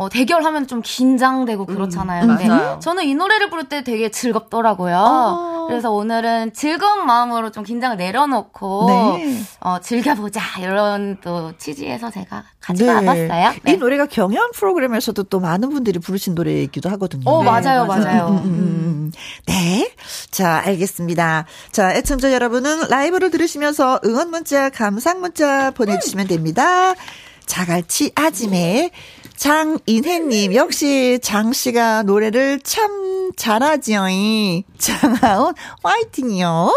[0.00, 2.22] 어, 대결하면 좀 긴장되고 음, 그렇잖아요.
[2.22, 2.78] 음, 근데 맞아요.
[2.82, 4.96] 저는 이 노래를 부를 때 되게 즐겁더라고요.
[4.96, 5.66] 어.
[5.68, 9.42] 그래서 오늘은 즐거운 마음으로 좀 긴장을 내려놓고 네.
[9.60, 12.94] 어, 즐겨보자 이런 또 취지에서 제가 가지고 네.
[12.94, 13.52] 와봤어요.
[13.62, 13.72] 네.
[13.72, 17.24] 이 노래가 경연 프로그램에서도 또 많은 분들이 부르신 노래이기도 하거든요.
[17.26, 18.28] 어, 맞아요, 맞아요.
[18.28, 19.12] 음, 음, 음,
[19.44, 19.92] 네.
[20.30, 21.44] 자, 알겠습니다.
[21.72, 26.94] 자, 애청자 여러분은 라이브를 들으시면서 응원 문자, 감상 문자 보내주시면 됩니다.
[27.50, 28.92] 자갈치 아지매
[29.40, 34.02] 장인혜님, 역시 장 씨가 노래를 참 잘하지요.
[34.76, 36.70] 장하온, 화이팅이요.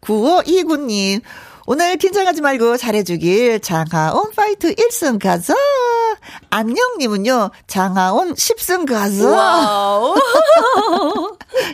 [0.00, 1.20] 9529님,
[1.70, 5.54] 오늘 긴장하지 말고 잘해주길 장하온 파이팅 1승 가자.
[6.48, 10.14] 안녕님은요, 장하온 10승 가자.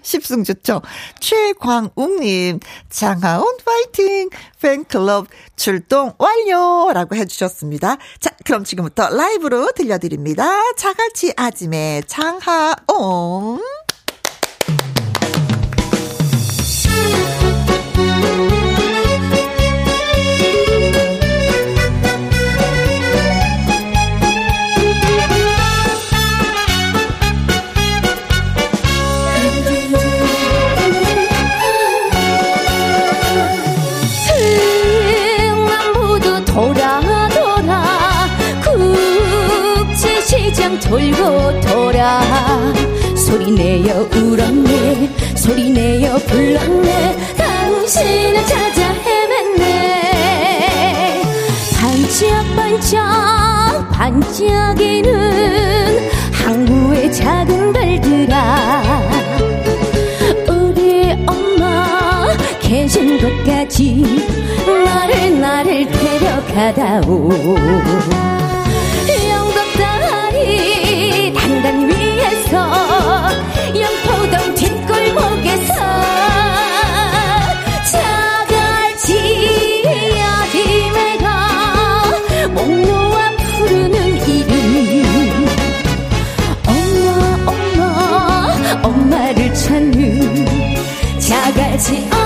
[0.02, 0.82] 10승 좋죠.
[1.20, 2.58] 최광욱님,
[2.90, 4.30] 장하온 파이팅!
[4.60, 7.96] 팬클럽 출동 완료 라고 해주셨습니다.
[8.18, 10.60] 자, 그럼 지금부터 라이브로 들려드립니다.
[10.76, 13.60] 자갈치 아짐의 장하온.
[43.34, 45.10] 소리내어 울었네.
[45.34, 47.34] 소리내어 불렀네.
[47.36, 49.64] 당신을 찾아 헤맸네.
[51.80, 53.02] 반짝반짝
[53.90, 55.10] 반짝이는
[56.30, 59.02] 항구의 작은 별들아.
[60.48, 62.28] 우리 엄마
[62.60, 64.04] 계신 곳까지
[64.84, 67.30] 나를 나를 데려가다오
[91.76, 92.23] 자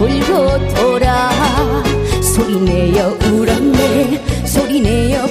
[0.00, 1.28] 돌고 돌아
[2.22, 5.26] 소리내어 울었네 소리내어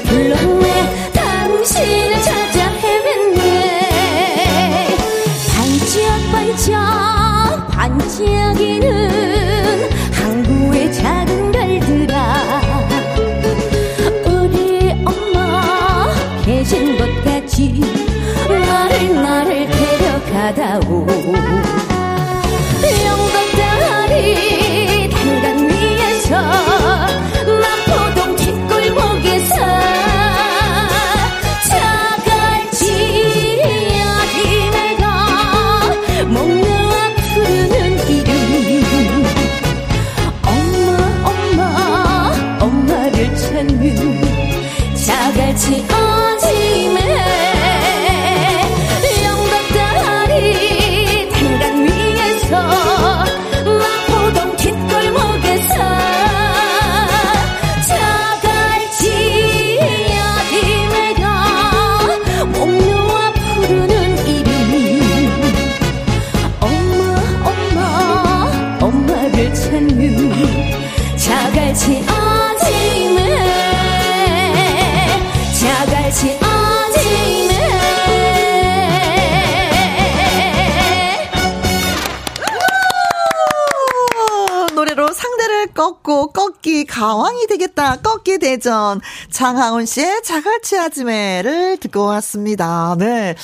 [86.89, 87.97] 가왕이 되겠다.
[87.97, 88.99] 꺾기 대전.
[89.29, 92.95] 장하온 씨의 자갈치 아지매를 듣고 왔습니다.
[92.97, 93.35] 네.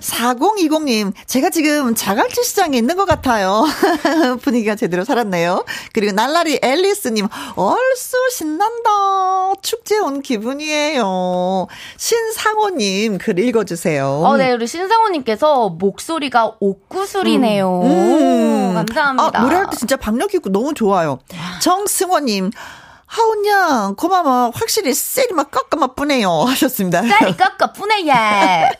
[0.00, 3.64] 4020님, 제가 지금 자갈치 시장에 있는 것 같아요.
[4.42, 5.64] 분위기가 제대로 살았네요.
[5.92, 7.26] 그리고 날라리 앨리스님,
[7.56, 8.90] 얼쑤 신난다.
[9.62, 11.66] 축제 온 기분이에요.
[11.96, 14.06] 신상호님, 글 읽어주세요.
[14.06, 17.80] 어, 네, 우리 신상호님께서 목소리가 옥구슬이네요.
[17.80, 17.86] 음.
[17.86, 18.74] 음.
[18.74, 19.38] 감사합니다.
[19.38, 21.18] 아, 노래할 때 진짜 박력 있고 너무 좋아요.
[21.62, 22.50] 정승호님,
[23.06, 24.50] 하온양, 고마워.
[24.54, 26.28] 확실히 셀이만 깎아만 뿌네요.
[26.30, 27.02] 하셨습니다.
[27.06, 28.70] 쌀이 깎아 뿌네, 예.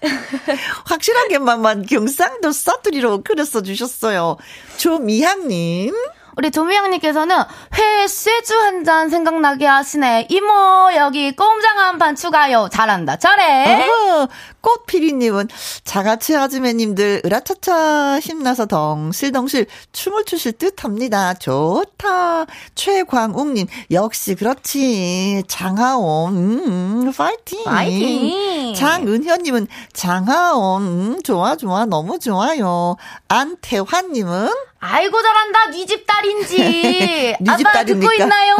[0.85, 4.37] 확실하게만 경상도 사투리로 글을 써주셨어요.
[4.77, 5.95] 조미향님.
[6.37, 7.35] 우리 조미영님께서는
[7.79, 10.27] 회 쇠주 한 잔 생각나게 하시네.
[10.31, 10.53] 이모
[10.97, 12.69] 여기 꼼장 한 판 추가요.
[12.71, 13.17] 잘한다.
[13.17, 13.89] 잘해.
[13.89, 14.29] 어허,
[14.61, 15.49] 꽃피리님은
[15.83, 21.35] 자가치 아즈매님들 으라차차 힘나서 덩실덩실 춤을 추실 듯합니다.
[21.35, 22.45] 좋다.
[22.75, 25.43] 최광욱님 역시 그렇지.
[25.49, 27.65] 장하온 음, 파이팅.
[27.65, 28.75] 파이팅.
[28.75, 32.97] 장은현님은 장하온 음, 좋아 좋아 너무 좋아요.
[33.29, 34.51] 안태환님은
[34.81, 35.71] 아이고 잘한다.
[35.71, 37.37] 네 집 딸인지.
[37.41, 38.13] 네집 아빠 듣고?
[38.13, 38.57] 있나요?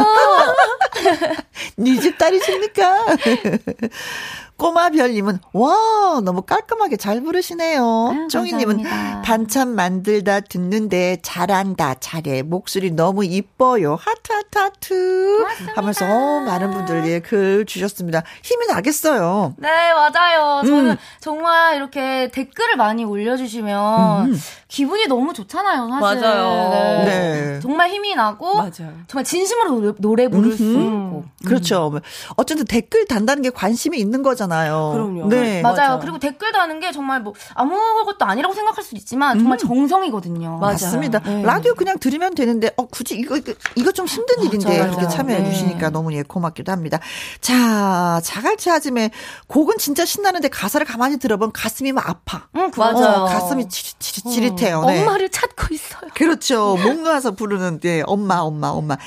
[1.77, 3.05] 네 집 딸이십니까?
[4.57, 8.09] 꼬마별님은 와 너무 깔끔하게 잘 부르시네요.
[8.11, 8.27] 아유,
[8.83, 9.21] 감사합니다.
[9.21, 15.45] 반찬 만들다 듣는데 잘한다 잘해 목소리 너무 이뻐요 하트 하트 하트
[15.75, 18.23] 하면서 어, 많은 분들이 글 주셨습니다.
[18.43, 19.53] 힘이 나겠어요.
[19.57, 20.63] 네, 맞아요.
[20.65, 20.97] 저는 음.
[21.19, 24.41] 정말 이렇게 댓글을 많이 올려주시면 음.
[24.67, 26.21] 기분이 너무 좋잖아요, 사실.
[26.21, 27.05] 맞아요.
[27.05, 27.05] 네.
[27.05, 27.59] 네.
[27.61, 28.93] 정말 힘이 나고 맞아요.
[29.07, 30.79] 정말 진심으로 노래, 노래 부를 수 음흠.
[30.79, 31.25] 있고.
[31.45, 31.93] 그렇죠.
[32.35, 34.46] 어쨌든 댓글 단다는 게 관심이 있는 거잖아요.
[34.47, 35.27] 그럼요.
[35.29, 35.61] 네.
[35.61, 35.75] 맞아요.
[35.77, 35.99] 맞아.
[35.99, 40.57] 그리고 댓글 다는 게 정말 뭐 아무것도 아니라고 생각할 수도 있지만 정말 정성이거든요.
[40.57, 40.73] 맞아요.
[40.73, 41.19] 맞습니다.
[41.19, 41.43] 네.
[41.43, 44.91] 라디오 그냥 들으면 되는데 어 굳이 이거 이거, 이거 좀 힘든 일인데 맞아요.
[44.95, 45.51] 그렇게 참여해 네.
[45.51, 46.99] 주시니까 너무 예 고맙기도 합니다.
[47.41, 49.11] 자, 자갈치 아침에
[49.47, 52.47] 곡은 진짜 신나는데 가사를 가만히 들어보면 가슴이 막 아파.
[52.55, 53.23] 응, 맞아요.
[53.23, 54.83] 어, 가슴이 지릿지릿해요.
[54.85, 55.01] 네.
[55.01, 56.09] 엄마를 찾고 있어요.
[56.13, 56.77] 그렇죠.
[56.81, 58.97] 뭔가서 부르는데 엄마, 엄마, 엄마.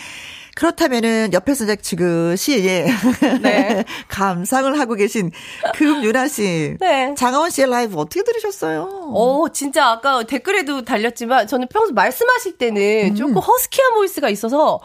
[0.55, 2.87] 그렇다면은 옆에서 이제 지그시 예.
[3.43, 3.85] 네.
[4.09, 5.31] 감상을 하고 계신
[5.75, 6.77] 금유나 씨.
[6.81, 7.15] 네.
[7.17, 8.83] 장하원 씨의 라이브 어떻게 들으셨어요?
[9.15, 13.15] 어, 진짜 아까 댓글에도 달렸지만 저는 평소 말씀하실 때는 음.
[13.15, 14.81] 조금 허스키한 보이스가 있어서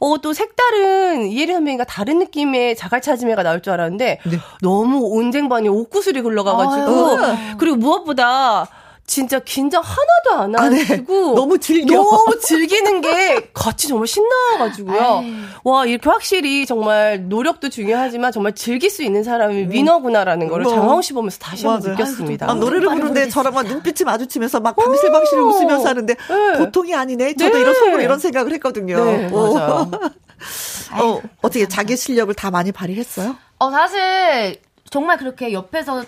[0.00, 4.38] 어, 또 색다른 이혜리 선배님과 다른 느낌의 자갈차지매가 나올 줄 알았는데 네.
[4.62, 7.36] 너무 온쟁반이 옥구슬이 흘러가가지고 아유.
[7.58, 8.68] 그리고 무엇보다
[9.10, 11.34] 진짜 긴장 하나도 안 하시고 아, 네.
[11.34, 15.24] 너무 즐겨 너무 즐기는 게 같이 정말 신나가지고요.
[15.64, 19.72] 와 이렇게 확실히 정말 노력도 중요하지만 정말 즐길 수 있는 사람이 음.
[19.72, 20.72] 위너구나라는 걸 뭐.
[20.72, 22.48] 장하원 씨 보면서 다시 한번 느꼈습니다.
[22.48, 26.58] 아, 노래를 부르는데 저랑 막 눈빛이 마주치면서 막 방실방실 웃으면서 하는데 네.
[26.58, 27.34] 보통이 아니네.
[27.34, 27.60] 저도 네.
[27.62, 29.04] 이런 속으로 이런 생각을 했거든요.
[29.04, 29.90] 네, 맞아요.
[31.02, 33.34] 어, 어떻게 자기 실력을 다 많이 발휘했어요?
[33.58, 36.04] 어 사실 정말 그렇게 옆에서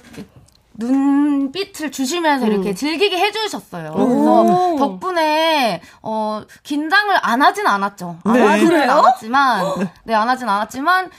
[0.82, 2.52] 눈빛을 주시면서 음.
[2.52, 3.92] 이렇게 즐기게 해주셨어요.
[3.92, 8.18] 그래서 덕분에 어 긴장을 안 하진 않았죠.
[8.24, 8.40] 안 네.
[8.42, 11.10] 하진 않았지만 네 안 하진 않았지만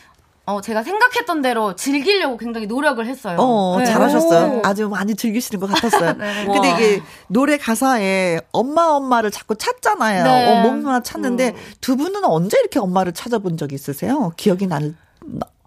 [0.45, 3.37] 어, 제가 생각했던 대로 즐기려고 굉장히 노력을 했어요.
[3.39, 3.85] 어, 네.
[3.85, 4.61] 잘하셨어요.
[4.65, 6.13] 아주 많이 즐기시는 것 같았어요.
[6.19, 6.45] 네.
[6.45, 10.23] 근데 이게 노래 가사에 엄마 엄마를 자꾸 찾잖아요.
[10.25, 10.51] 네.
[10.59, 11.55] 어, 뭔가 찾는데 음.
[11.79, 14.33] 두 분은 언제 이렇게 엄마를 찾아본 적이 있으세요?
[14.35, 14.93] 기억이 날,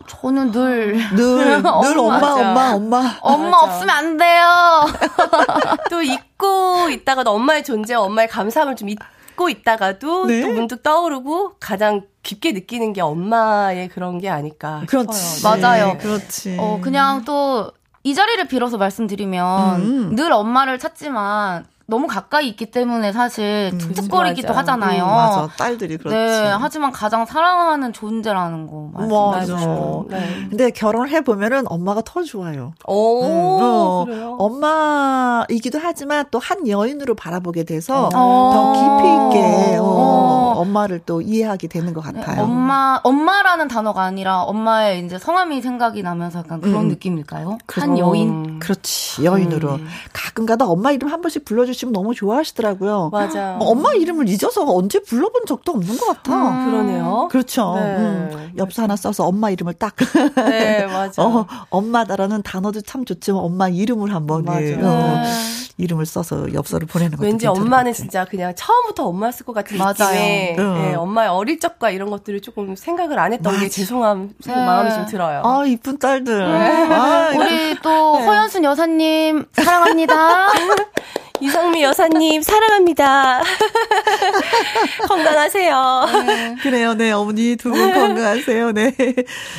[0.08, 0.96] 저는 늘.
[1.14, 1.62] 늘, 늘
[1.98, 3.18] 엄마, 엄마, 엄마.
[3.20, 4.86] 엄마 없으면 안 돼요.
[5.90, 10.40] 또 잊고 있다가도 엄마의 존재, 엄마의 감사함을 좀 잊고 있다가도 네?
[10.42, 14.82] 또 문득 떠오르고 가장 깊게 느끼는 게 엄마의 그런 게 아닐까.
[14.86, 15.18] 그렇지.
[15.18, 15.60] 싶어요.
[15.60, 15.86] 맞아요.
[15.92, 16.56] 네, 그렇지.
[16.58, 17.72] 어, 그냥 또
[18.06, 20.14] 이 자리를 빌어서 말씀드리면 음.
[20.14, 25.04] 늘 엄마를 찾지만 너무 가까이 있기 때문에 사실 툭툭거리기도 음, 하잖아요.
[25.04, 25.48] 음, 맞아.
[25.56, 26.16] 딸들이 그렇지.
[26.16, 26.50] 네.
[26.58, 30.06] 하지만 가장 사랑하는 존재라는 거 말씀해주시고.
[30.10, 30.46] 네.
[30.50, 32.72] 근데 결혼을 해 보면은 엄마가 더 좋아요.
[32.86, 33.28] 오, 음,
[33.62, 34.36] 어, 그래요?
[34.38, 38.50] 엄마이기도 하지만 또 한 여인으로 바라보게 돼서 어.
[38.52, 42.36] 더 깊이 있게 어, 어, 엄마를 또 이해하게 되는 것 네, 같아요.
[42.36, 46.88] 네, 엄마, 엄마라는 단어가 아니라 엄마의 이제 성함이 생각이 나면서 약간 그런 음.
[46.88, 47.58] 느낌일까요?
[47.66, 48.60] 그, 한 여인?
[48.60, 49.24] 그렇지.
[49.24, 49.72] 여인으로.
[49.74, 49.88] 음.
[50.12, 53.10] 가끔가다 엄마 이름 한 번씩 불러주 주시면 너무 좋아하시더라고요.
[53.12, 53.56] 맞아.
[53.60, 56.34] 어, 엄마 이름을 잊어서 언제 불러본 적도 없는 것 같아.
[56.34, 57.28] 음, 그러네요.
[57.30, 57.74] 그렇죠.
[57.76, 57.80] 네.
[57.96, 59.94] 음, 엽서 하나 써서 엄마 이름을 딱.
[60.36, 61.22] 네, 맞아.
[61.22, 64.62] 어, 엄마다라는 단어도 참 좋지만 엄마 이름을 한번 맞아.
[64.62, 65.22] 예, 어, 네.
[65.78, 69.92] 이름을 써서 엽서를 보내는 것도 왠지 엄마는 진짜 그냥 처음부터 엄마 쓸것 같은 맞아요.
[69.98, 70.72] 느낌에 어.
[70.74, 73.62] 네, 엄마의 어릴 적과 이런 것들을 조금 생각을 안 했던 맞아.
[73.64, 74.54] 게 죄송함 네.
[74.54, 75.42] 마음이 좀 들어요.
[75.44, 76.38] 아 이쁜 딸들.
[76.38, 76.94] 네.
[76.94, 78.24] 아, 우리 또 네.
[78.26, 80.46] 허연순 여사님 사랑합니다.
[81.40, 83.42] 이성미 여사님 사랑합니다.
[85.08, 86.06] 건강하세요.
[86.26, 86.56] 네.
[86.62, 88.72] 그래요, 네 어머니 두 분 건강하세요.
[88.72, 88.94] 네.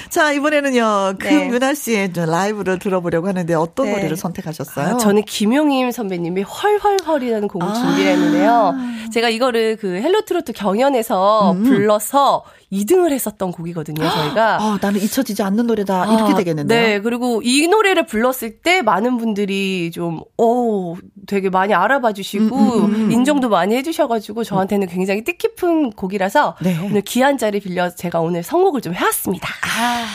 [0.10, 1.74] 자 이번에는요 금윤아 네.
[1.76, 3.92] 씨의 라이브를 들어보려고 하는데 어떤 네.
[3.94, 4.96] 노래를 선택하셨어요?
[4.96, 7.74] 아, 저는 김용임 선배님이 헐헐헐이라는 곡을 아.
[7.74, 8.74] 준비했는데요.
[9.14, 11.64] 제가 이거를 그 헬로 트로트 경연에서 음.
[11.64, 14.58] 불러서 2등을 했었던 곡이거든요, 저희가.
[14.62, 16.06] 아, 나는 잊혀지지 않는 노래다.
[16.06, 16.82] 이렇게 아, 되겠는데요.
[16.82, 20.96] 네, 그리고 이 노래를 불렀을 때 많은 분들이 좀, 어
[21.28, 23.12] 되게 많이 알아봐 주시고, 음, 음, 음.
[23.12, 26.78] 인정도 많이 해주셔가지고, 저한테는 굉장히 뜻깊은 곡이라서, 네.
[26.84, 29.48] 오늘 귀한 자리 빌려 제가 오늘 선곡을 좀 해왔습니다.
[29.48, 30.06] 아.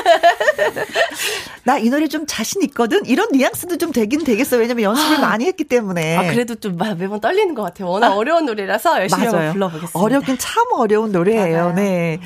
[1.64, 3.04] 나 이 노래 좀 자신 있거든?
[3.06, 4.56] 이런 뉘앙스도 좀 되긴 되겠어.
[4.58, 6.16] 왜냐면 연습을 아, 많이 했기 때문에.
[6.16, 7.88] 아, 그래도 좀 매번 떨리는 것 같아요.
[7.88, 9.98] 워낙 아, 어려운 노래라서 열심히 불러보겠습니다.
[9.98, 11.56] 어렵긴 참 어려운 노래예요.
[11.58, 11.72] 맞아요.
[11.74, 12.20] 네.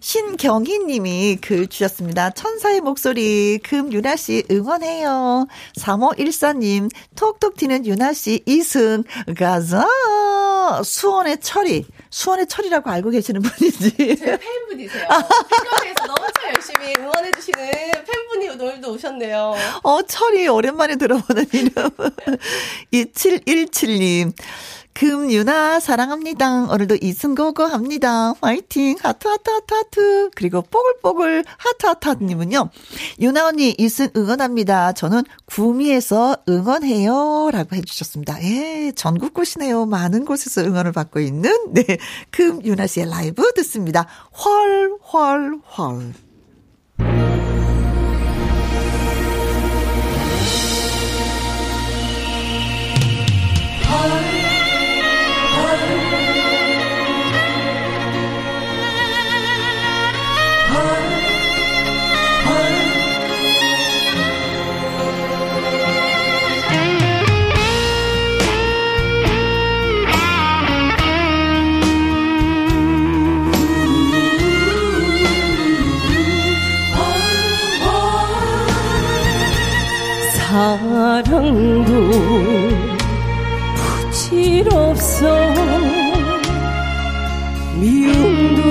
[0.00, 2.30] 신경희 님이 글 주셨습니다.
[2.30, 5.46] 천사의 목소리, 금유나 씨 응원해요.
[5.78, 9.04] 3514님, 톡톡 튀는 유나 씨 이승,
[9.36, 9.86] 가자!
[10.82, 11.86] 수원의 철이.
[12.10, 14.16] 수원의 철이라고 알고 계시는 분인지.
[14.16, 15.06] 제 팬분이세요.
[15.08, 16.26] 팬카페에서 너무
[16.56, 17.70] 열심히 응원해주시는
[18.06, 19.54] 팬분이 오늘도 오셨네요.
[19.82, 21.90] 어, 철이 오랜만에 들어보는 이름.
[22.92, 24.32] 2717님.
[24.94, 26.72] 금윤아 사랑합니다.
[26.72, 28.32] 오늘도 이승 go go 합니다.
[28.40, 28.96] 화이팅.
[29.02, 30.30] 하트 하트 하트 하트.
[30.34, 32.70] 그리고 뽀글뽀글 하트 하트 하트 님은요.
[33.20, 34.94] 윤아 언니 이승 응원합니다.
[34.94, 37.50] 저는 구미에서 응원해요.
[37.52, 38.42] 라고 해주셨습니다.
[38.42, 39.84] 예, 전국 곳곳이네요.
[39.84, 41.84] 많은 곳에서 응원을 받고 있는 네
[42.30, 44.06] 금유나 씨의 라이브 듣습니다.
[44.42, 46.25] 헐 헐, 헐.
[46.98, 47.35] Bye.
[80.56, 81.92] 미움도
[83.76, 85.26] 부질없어.
[87.78, 88.62] 미움도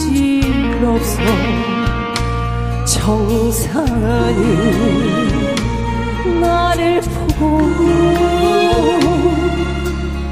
[0.00, 1.18] 부질없어.
[2.86, 4.40] 정상이
[6.40, 7.02] 나를
[7.38, 7.84] 보고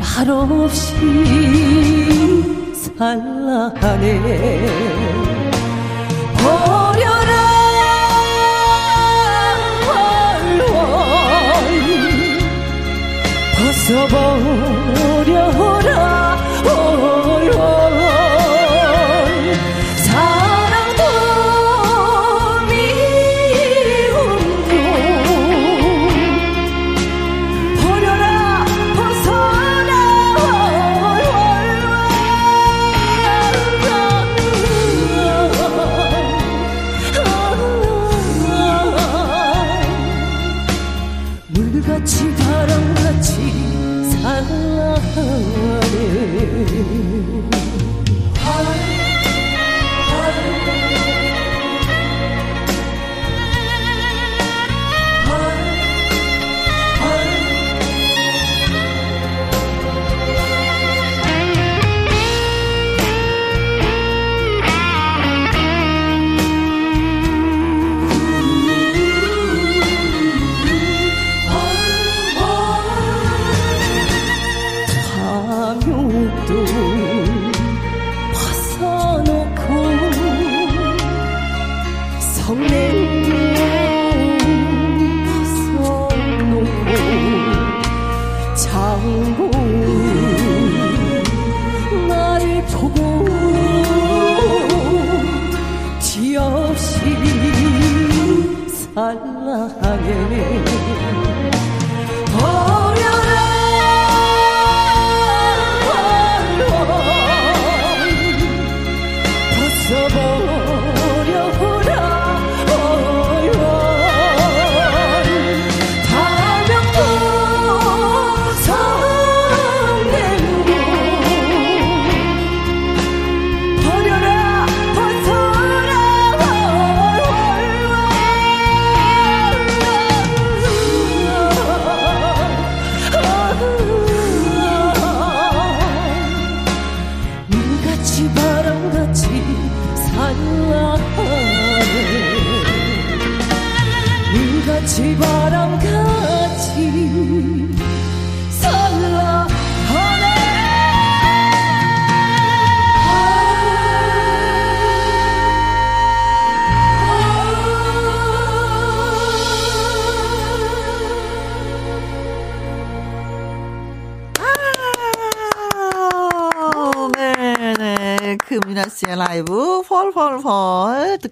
[0.01, 0.87] 말없이
[2.97, 4.07] 살라하네
[13.83, 14.93] 벗어버려라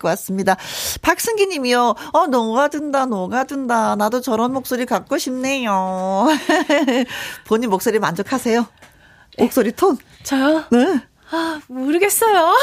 [0.01, 0.57] 듣고 왔습니다.
[1.03, 1.95] 박승기 님이요.
[2.13, 3.97] 어, 녹아든다, 녹아든다.
[3.97, 6.27] 나도 저런 목소리 갖고 싶네요.
[7.47, 8.67] 본인 목소리 만족하세요?
[9.39, 9.97] 목소리 톤?
[10.25, 10.65] 저요?
[10.71, 11.01] 네.
[11.33, 12.55] 아, 모르겠어요.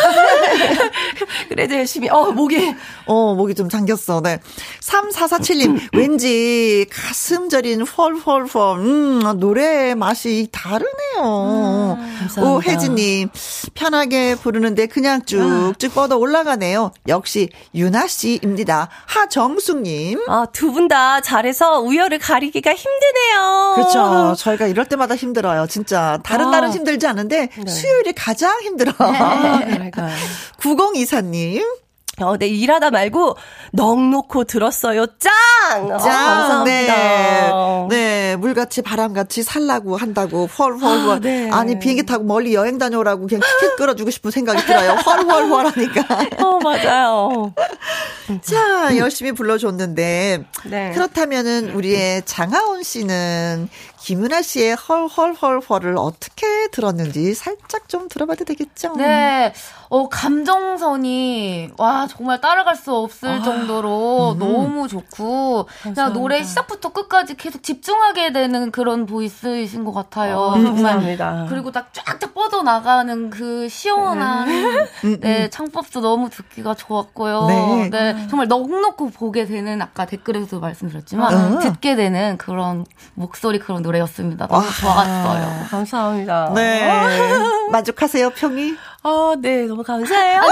[1.50, 2.10] 그래도 열심히.
[2.10, 2.76] 어, 목이.
[3.06, 4.22] 어, 목이 좀 잠겼어.
[4.22, 4.40] 네.
[4.82, 8.78] 3447님, 왠지 가슴 저린 펄펄펄.
[8.80, 11.98] 음, 노래 맛이 다르네요.
[12.00, 12.44] 음.
[12.44, 13.30] 오혜진님,
[13.74, 16.92] 편하게 부르는데 그냥 쭉쭉 뻗어 올라가네요.
[17.08, 18.90] 역시 유나 씨입니다.
[19.06, 20.26] 하정숙님.
[20.28, 23.74] 아, 두 분 다 잘해서 우열을 가리기가 힘드네요.
[23.76, 24.36] 그렇죠.
[24.38, 25.68] 저희가 이럴 때마다 힘들어요.
[25.68, 26.20] 진짜.
[26.24, 26.52] 다른 아.
[26.52, 27.70] 날은 힘들지 않은데 네.
[27.72, 28.92] 수요일이 가장 힘들어.
[29.66, 29.92] 네,
[30.60, 31.64] 9024님.
[32.20, 33.38] 어, 네, 일하다 말고
[33.74, 35.06] 넋 놓고 들었어요.
[35.20, 35.32] 짱!
[35.70, 35.86] 짱!
[35.86, 36.64] 어, 감사합니다.
[36.64, 37.52] 네.
[37.90, 41.18] 네, 물같이 바람같이 살라고 한다고 헐헐헐.
[41.18, 41.50] 아, 네.
[41.52, 44.94] 아니, 비행기 타고 멀리 여행 다녀오라고 그냥 티켓 끌어주고 싶은 생각이 들어요.
[44.94, 46.08] 헐헐헐 하니까.
[46.44, 47.54] 어, 맞아요.
[48.42, 50.44] 자, 열심히 불러줬는데.
[50.66, 50.92] 네.
[50.94, 53.70] 그렇다면은 우리의 장하온 씨는
[54.00, 58.96] 김은아 씨의 헐헐헐헐을 어떻게 들었는지 살짝 좀 들어봐도 되겠죠?
[58.96, 59.54] 네.
[59.90, 64.40] 어, 감정선이, 와, 정말 따라갈 수 없을 아, 정도로 음.
[64.40, 70.38] 너무 좋고, 그냥 노래 시작부터 끝까지 계속 집중하게 되는 그런 보이스이신 것 같아요.
[70.38, 71.48] 어, 감사합니다.
[71.50, 75.20] 그리고 딱 쫙쫙 뻗어나가는 그 시원한, 음, 음.
[75.22, 77.46] 네, 창법도 너무 듣기가 좋았고요.
[77.48, 77.90] 네.
[77.90, 78.28] 네.
[78.28, 81.60] 정말 넉넉고 보게 되는, 아까 댓글에서도 말씀드렸지만, 어.
[81.60, 82.86] 듣게 되는 그런
[83.16, 84.48] 목소리, 그런 노래였습니다.
[84.48, 84.72] 너무 와.
[84.72, 85.66] 좋았어요.
[85.70, 86.52] 감사합니다.
[86.54, 86.88] 네.
[87.72, 88.76] 만족하세요, 평이?
[89.04, 90.42] 아, 네, 너무 감사해요.
[90.42, 90.52] 아니,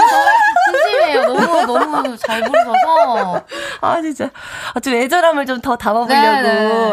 [0.72, 1.22] 진심이에요.
[1.34, 3.42] 너무, 너무 잘 부르셔서.
[3.82, 4.30] 아, 진짜.
[4.72, 6.14] 아, 좀 애절함을 좀 더 담아보려고.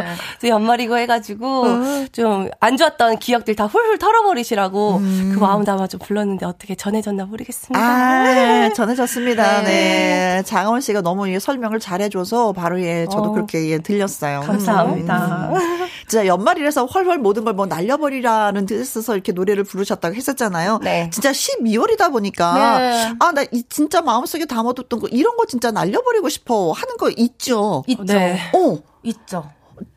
[0.02, 0.06] 네,
[0.42, 0.50] 네.
[0.50, 2.06] 연말이고 해가지고, 어.
[2.12, 5.32] 좀안 좋았던 기억들 다 훌훌 털어버리시라고 음.
[5.34, 7.80] 그 마음 담아 좀 불렀는데 어떻게 전해졌나 모르겠습니다.
[7.80, 8.74] 아, 네.
[8.76, 9.62] 전해졌습니다.
[9.62, 9.64] 네.
[9.64, 10.44] 네.
[10.46, 13.32] 장원 씨가 너무 예, 설명을 잘해줘서 바로 예, 저도 어.
[13.32, 14.42] 그렇게 예, 들렸어요.
[14.42, 15.50] 감사합니다.
[15.54, 15.88] 음.
[16.08, 20.80] 진짜 연말이라서 헐헐 모든 걸 뭐 날려버리라는 뜻에서 이렇게 노래를 부르셨다고 했었잖아요.
[20.82, 21.08] 네.
[21.14, 23.14] 진짜 12월이다 보니까 네.
[23.20, 27.84] 아, 나 진짜 마음속에 담아뒀던 거 이런 거 진짜 날려버리고 싶어 하는 거 있죠.
[27.88, 28.04] 있죠.
[28.04, 28.40] 네.
[28.54, 28.80] 어.
[29.04, 29.50] 있죠.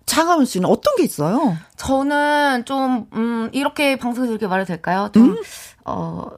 [0.06, 1.56] 장하은 씨는 어떤 게 있어요?
[1.76, 5.10] 저는 좀, 음, 이렇게 방송에서 이렇게 말해도 될까요?
[5.12, 5.36] 좀, 음?
[5.84, 6.28] 어,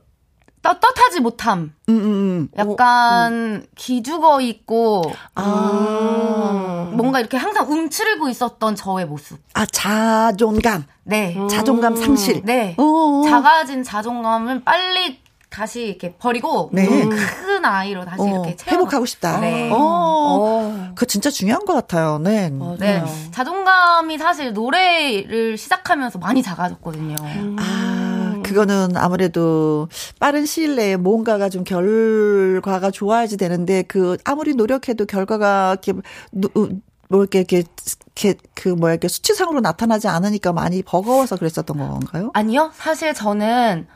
[0.62, 1.72] 떳떳하지 못함.
[1.88, 2.48] 음, 음, 음.
[2.56, 3.66] 약간 음.
[3.76, 5.02] 기죽어 있고
[5.34, 6.90] 아.
[6.92, 9.38] 뭔가 이렇게 항상 움츠리고 있었던 저의 모습.
[9.54, 10.84] 아 자존감.
[11.04, 11.36] 네.
[11.50, 12.42] 자존감 상실.
[12.44, 12.74] 네.
[12.78, 13.24] 오.
[13.28, 16.86] 작아진 자존감을 빨리 다시 이렇게 버리고 네.
[16.86, 19.40] 큰 아이로 다시 어, 이렇게 채워 회복하고 싶다.
[19.40, 19.70] 네.
[19.70, 20.88] 어, 어.
[20.94, 22.18] 그 진짜 중요한 것 같아요.
[22.18, 22.50] 네.
[22.78, 23.02] 네.
[23.32, 27.16] 자존감이 사실 노래를 시작하면서 많이 작아졌거든요.
[27.20, 27.56] 음.
[27.58, 27.97] 아,
[28.58, 29.88] 그거는 아무래도
[30.18, 37.38] 빠른 시일 내에 뭔가가 좀 결과가 좋아야지 되는데 그 아무리 노력해도 결과가 이렇게 뭐 이렇게
[37.38, 37.62] 이렇게,
[38.16, 42.30] 이렇게 그 뭐야 이렇게 수치상으로 나타나지 않으니까 많이 버거워서 그랬었던 건가요?
[42.34, 42.72] 아니요.
[42.74, 43.86] 사실 저는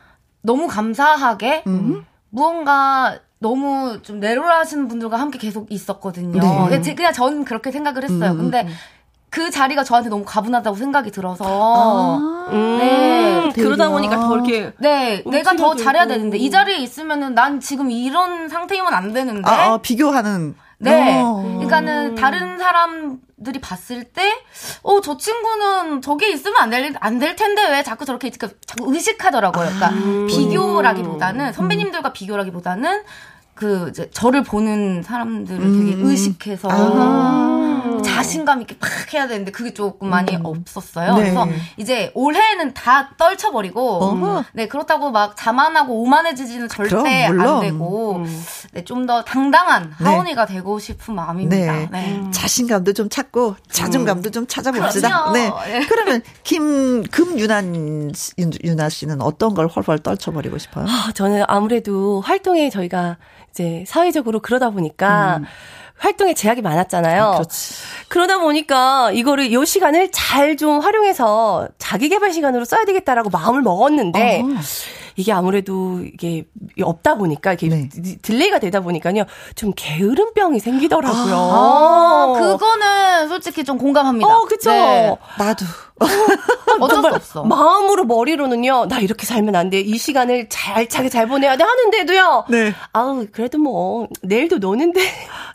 [0.42, 2.04] 너무 감사하게 음.
[2.30, 6.40] 무언가 너무 좀 내로라 하시는 분들과 함께 계속 있었거든요.
[6.40, 6.94] 네.
[6.94, 8.30] 그냥 전 그렇게 생각을 했어요.
[8.30, 8.38] 음.
[8.38, 8.68] 근데
[9.32, 11.42] 그 자리가 저한테 너무 가분하다고 생각이 들어서.
[11.48, 13.38] 아~ 네.
[13.38, 15.22] 음, 그러다 보니까 더 이렇게 네.
[15.24, 19.48] 내가 더 잘해야 되는데 이 자리에 있으면은 난 지금 이런 상태이면 안 되는데.
[19.48, 20.54] 아, 아 비교하는.
[20.76, 21.22] 네.
[21.22, 21.42] 어.
[21.42, 28.92] 그러니까는 다른 사람들이 봤을 때어 저 친구는 저기 있으면 안될안될 텐데 왜 자꾸 저렇게 자꾸
[28.92, 29.64] 의식하더라고요.
[29.64, 33.02] 그러니까 아~ 비교라기보다는 선배님들과 비교라기보다는
[33.54, 36.06] 그 이제 저를 보는 사람들을 되게 음.
[36.06, 37.52] 의식해서 아.
[38.02, 40.44] 자신감 있게 팍 해야 되는데 그게 조금 많이 음.
[40.44, 41.14] 없었어요.
[41.14, 41.20] 네.
[41.20, 44.44] 그래서 이제 올해는 다 떨쳐버리고 어허.
[44.52, 48.44] 네 그렇다고 막 자만하고 오만해지지는 절대 그럼, 안 되고 음.
[48.72, 50.04] 네좀 더 당당한 네.
[50.04, 50.54] 하원이가 네.
[50.54, 51.72] 되고 싶은 마음입니다.
[51.72, 51.88] 네.
[51.90, 52.16] 네.
[52.16, 52.32] 음.
[52.32, 55.32] 자신감도 좀 찾고 자존감도 좀 찾아봅시다.
[55.32, 55.50] 네.
[55.68, 55.86] 예.
[55.88, 57.62] 그러면 김 금윤아
[58.64, 60.86] 윤아 씨는 어떤 걸 헐헐 떨쳐버리고 싶어요?
[60.88, 63.16] 아, 저는 아무래도 활동에 저희가
[63.52, 65.44] 이제 사회적으로 그러다 보니까 음.
[65.98, 67.22] 활동에 제약이 많았잖아요.
[67.22, 67.42] 아,
[68.08, 74.42] 그러다 보니까 이거를 요 시간을 잘 좀 활용해서 자기 개발 시간으로 써야 되겠다라고 마음을 먹었는데
[74.42, 74.46] 어.
[75.16, 76.44] 이게 아무래도 이게
[76.80, 77.88] 없다 보니까 이게 네.
[78.22, 79.24] 딜레이가 되다 보니까요
[79.54, 81.34] 좀 게으름병이 생기더라고요.
[81.34, 84.26] 아, 그거는 솔직히 좀 공감합니다.
[84.26, 84.70] 어, 그쵸.
[84.70, 85.16] 네.
[85.38, 85.64] 나도.
[86.80, 87.44] 어쩔 수 없어.
[87.44, 89.80] 마음으로 머리로는요, 나 이렇게 살면 안 돼.
[89.80, 92.44] 이 시간을 잘 차게 잘 보내야 돼 하는데도요.
[92.48, 92.74] 네.
[92.92, 95.00] 아우, 그래도 뭐, 내일도 노는데.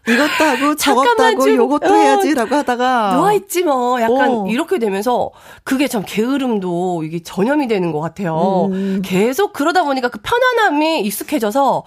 [0.07, 3.15] 이것도 하고, 저것도 하고, 요것도 어, 해야지라고 하다가.
[3.15, 4.01] 누워 있지 뭐.
[4.01, 4.47] 약간 어.
[4.47, 5.31] 이렇게 되면서,
[5.63, 8.69] 그게 참 게으름도 이게 전염이 되는 것 같아요.
[8.71, 9.01] 음.
[9.03, 11.83] 계속 그러다 보니까 그 편안함이 익숙해져서,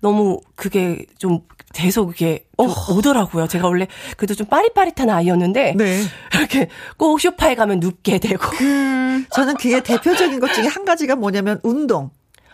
[0.00, 1.40] 너무 그게 좀
[1.72, 2.66] 계속 이게 어.
[2.92, 3.48] 오더라고요.
[3.48, 3.86] 제가 원래
[4.16, 6.02] 그래도 좀 빠릿빠릿한 아이였는데 네.
[6.34, 8.44] 이렇게 꼭 쇼파에 가면 눕게 되고.
[8.60, 12.10] 음, 저는 그게 대표적인 것 중에 한 가지가 뭐냐면 운동.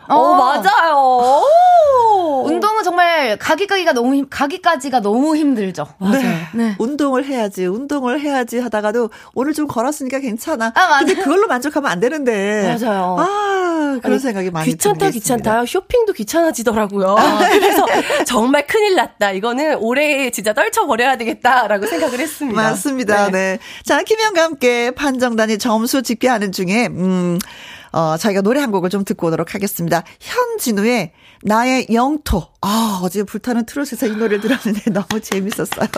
[0.09, 1.43] 어, 어 맞아요.
[2.45, 5.87] 운동은 정말 가기까지가 너무 힘, 가기까지가 너무 힘들죠.
[5.99, 6.23] 맞아요.
[6.23, 6.49] 네.
[6.55, 6.77] 네.
[6.79, 10.73] 운동을 해야지, 운동을 해야지 하다가도 오늘 좀 걸었으니까 괜찮아.
[10.75, 11.07] 아, 맞아요.
[11.07, 12.77] 근데 그걸로 만족하면 안 되는데.
[12.81, 13.17] 맞아요.
[13.19, 15.67] 아, 그런 아니, 생각이 많이 귀찮다, 귀찮다.
[15.67, 17.17] 쇼핑도 귀찮아지더라고요.
[17.19, 17.39] 아.
[17.51, 17.85] 그래서
[18.27, 19.33] 정말 큰일 났다.
[19.33, 22.63] 이거는 올해 진짜 떨쳐 버려야 되겠다라고 생각을 했습니다.
[22.63, 23.27] 맞습니다.
[23.27, 23.33] 네.
[23.33, 23.59] 네.
[23.85, 27.39] 자, 김영과 함께 판정단이 점수 집계하는 중에, 음,
[27.93, 30.03] 어, 저희가 노래 한 곡을 좀 듣고 오도록 하겠습니다.
[30.21, 31.13] 현진우의
[31.43, 32.49] 나의 영토.
[32.61, 35.89] 아, 어제 불타는 트롯에서 이 노래를 들었는데 너무 재밌었어요.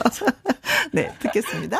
[0.92, 1.78] 네, 듣겠습니다.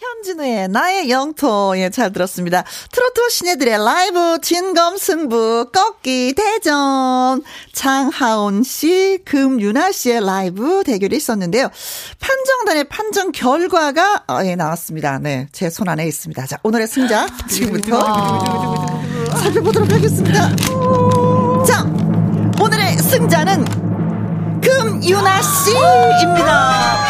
[0.00, 2.62] 현진우의 나의 영토, 예, 잘 들었습니다.
[2.92, 7.42] 트로트 신예들의 라이브 진검 승부 꺾기 대전.
[7.72, 11.68] 장하온 씨, 금윤아 씨의 라이브 대결이 있었는데요.
[12.20, 15.18] 판정단의 판정 결과가, 어, 예, 나왔습니다.
[15.18, 16.46] 네, 제 손 안에 있습니다.
[16.46, 18.97] 자, 오늘의 승자, 지금부터.
[19.38, 20.54] 살펴보도록 하겠습니다.
[21.64, 21.84] 자,
[22.60, 23.64] 오늘의 승자는
[24.60, 26.52] 금윤아 씨입니다.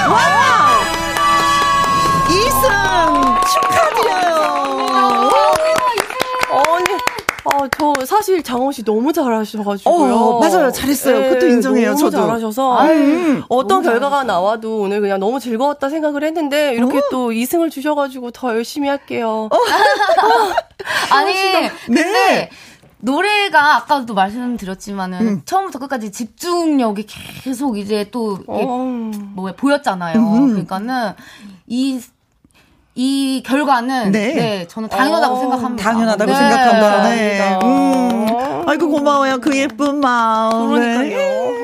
[0.09, 0.69] 와!
[2.29, 3.88] 2승 축하
[7.53, 10.15] 아, 저 사실 장원 씨 너무 잘하셔가지고요.
[10.15, 10.71] 어, 맞아요.
[10.71, 11.19] 잘했어요.
[11.19, 11.91] 네, 그것도 인정해요.
[11.95, 12.27] 너무 저도.
[12.27, 14.25] 잘하셔서 음, 어떤 결과가 잘하셨어.
[14.27, 17.03] 나와도 오늘 그냥 너무 즐거웠다 생각을 했는데 이렇게 어?
[17.11, 19.49] 또 2승을 주셔가지고 더 열심히 할게요.
[19.51, 19.57] 어.
[21.15, 21.33] 아니,
[21.87, 22.51] 근데 네.
[23.01, 25.43] 노래가 아까도 말씀드렸지만은 음.
[25.45, 27.07] 처음부터 끝까지 집중력이
[27.43, 28.59] 계속 이제 또 어.
[29.35, 30.19] 뭐 보였잖아요.
[30.19, 30.49] 음.
[30.49, 31.13] 그러니까는
[31.67, 32.01] 이
[33.01, 34.35] 이 결과는 네.
[34.35, 35.85] 네 저는 당연하다고 어, 생각합니다.
[35.85, 36.37] 당연하다고 네.
[36.37, 37.09] 생각한다.
[37.09, 37.59] 네.
[37.63, 38.69] 음.
[38.69, 39.39] 아이고 고마워요.
[39.39, 40.69] 그 예쁜 마음.
[40.69, 41.58] 그러니까요.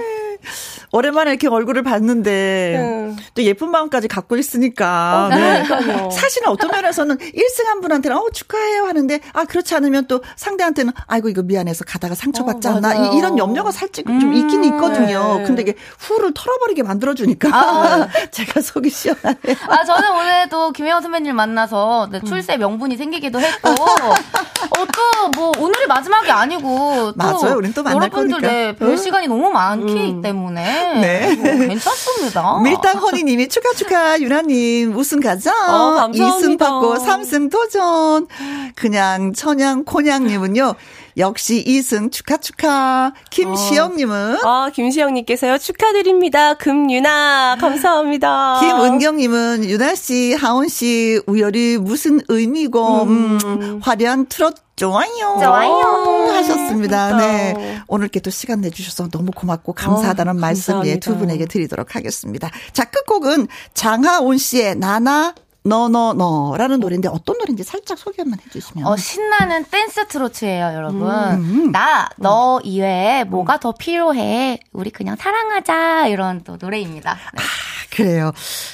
[0.94, 0.98] 네.
[0.98, 3.16] 오랜만에 이렇게 얼굴을 봤는데 네.
[3.34, 5.64] 또 예쁜 마음까지 갖고 있으니까 어, 네.
[6.10, 11.28] 사실은 어떤 면에서는 1승 한 분한테는 어 축하해요 하는데 아 그렇지 않으면 또 상대한테는 아이고
[11.28, 15.38] 이거 미안해서 가다가 상처받지 어, 않나 이, 런 염려가 살짝 좀 음, 있긴 있거든요.
[15.38, 15.44] 네.
[15.44, 18.08] 근데 이게 후를 털어버리게 만들어주니까 아.
[18.30, 19.56] 제가 속이 시원하네요.
[19.68, 25.86] 아 저는 오늘 또 김혜원 선배님 만나서 네, 출세 명분이 생기기도 했고 어, 또뭐 오늘이
[25.86, 27.56] 마지막이 아니고 또 맞아요.
[27.56, 28.48] 우린 또 만날 여러분들 거니까.
[28.48, 30.22] 네, 뵐 시간이 너무 많기 음.
[30.22, 31.34] 때문에 네.
[31.34, 32.60] 뭐 괜찮습니다.
[32.64, 35.50] 밀당 허니님이 축하 축하 유나님 우승 가자.
[35.52, 38.26] 어, 2승 받고 3승 도전.
[38.74, 40.74] 그냥 천양 콘양님은요.
[41.16, 43.12] 역시 2승 축하 축하.
[43.30, 44.48] 김시영님은 어.
[44.48, 46.54] 아 김시영님께서요 축하드립니다.
[46.54, 48.58] 금유나 감사합니다.
[48.60, 53.38] 김은경님은 유나 씨, 하원 씨 우열이 무슨 의미고 음.
[53.44, 55.38] 음, 화려한 트롯 좋아요.
[55.40, 56.32] 좋아요.
[56.32, 57.16] 하셨습니다.
[57.16, 57.80] 네.
[57.86, 62.50] 오늘 이렇게 또 시간 내주셔서 너무 고맙고 감사하다는 어, 말씀 예, 두 분에게 드리도록 하겠습니다.
[62.72, 65.34] 자, 끝곡은 장하온 씨의 나나
[65.66, 68.86] 너너너라는 노래인데 어떤 노래인지 살짝 소개 한번 해주시면.
[68.86, 71.08] 어, 신나는 댄스 트로트예요, 여러분.
[71.10, 71.72] 음.
[71.72, 74.60] 나, 너 이외에 뭐가 더 필요해?
[74.72, 77.14] 우리 그냥 사랑하자 이런 또 노래입니다.
[77.14, 77.42] 네.
[77.42, 77.42] 아,
[77.90, 78.32] 그래요.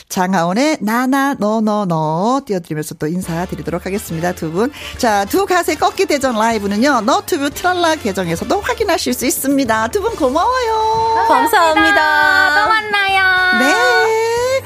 [0.08, 4.72] 장하온의 나나 너너너 띄워드리면서 또 인사드리도록 하겠습니다, 두 분.
[4.98, 9.88] 자, 두 가세 꺾기 대전 라이브는요, 너튜브 트랄라 계정에서도 확인하실 수 있습니다.
[9.88, 11.26] 두 분 고마워요.
[11.28, 11.94] 감사합니다.
[11.94, 12.62] 감사합니다.
[12.64, 13.58] 또 만나요.
[13.58, 14.62] 네.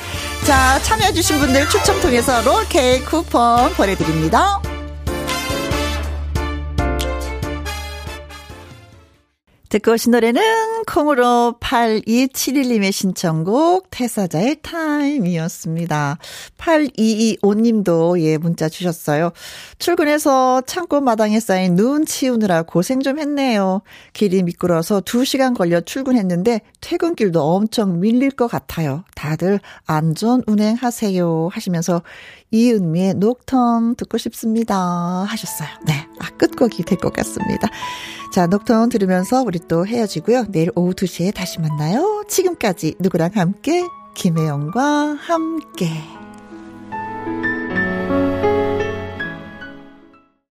[0.47, 4.61] 자, 참여해주신 분들 추첨 통해서 롤케이크 쿠폰 보내드립니다.
[9.75, 10.41] 듣고 오신 노래는
[10.87, 16.18] 콩으로 8271님의 신청곡 태사자의 타임이었습니다.
[16.57, 19.33] 8225님도 예 문자 주셨어요.
[19.81, 23.83] 출근해서 창고 마당에 쌓인 눈 치우느라 고생 좀 했네요.
[24.12, 29.03] 길이 미끄러서 2시간 걸려 출근했는데 퇴근길도 엄청 밀릴 것 같아요.
[29.16, 32.03] 다들 안전 운행하세요 하시면서
[32.55, 34.77] 이은미의 녹턴 듣고 싶습니다
[35.27, 35.69] 하셨어요.
[35.87, 36.07] 네.
[36.21, 37.69] 아, 끝곡이 될 것 같습니다.
[38.33, 40.47] 자, 녹턴 들으면서 우리 또 헤어지고요.
[40.51, 42.25] 내일 오후 2시에 다시 만나요.
[42.29, 43.85] 지금까지 누구랑 함께
[44.15, 45.91] 김혜영과 함께.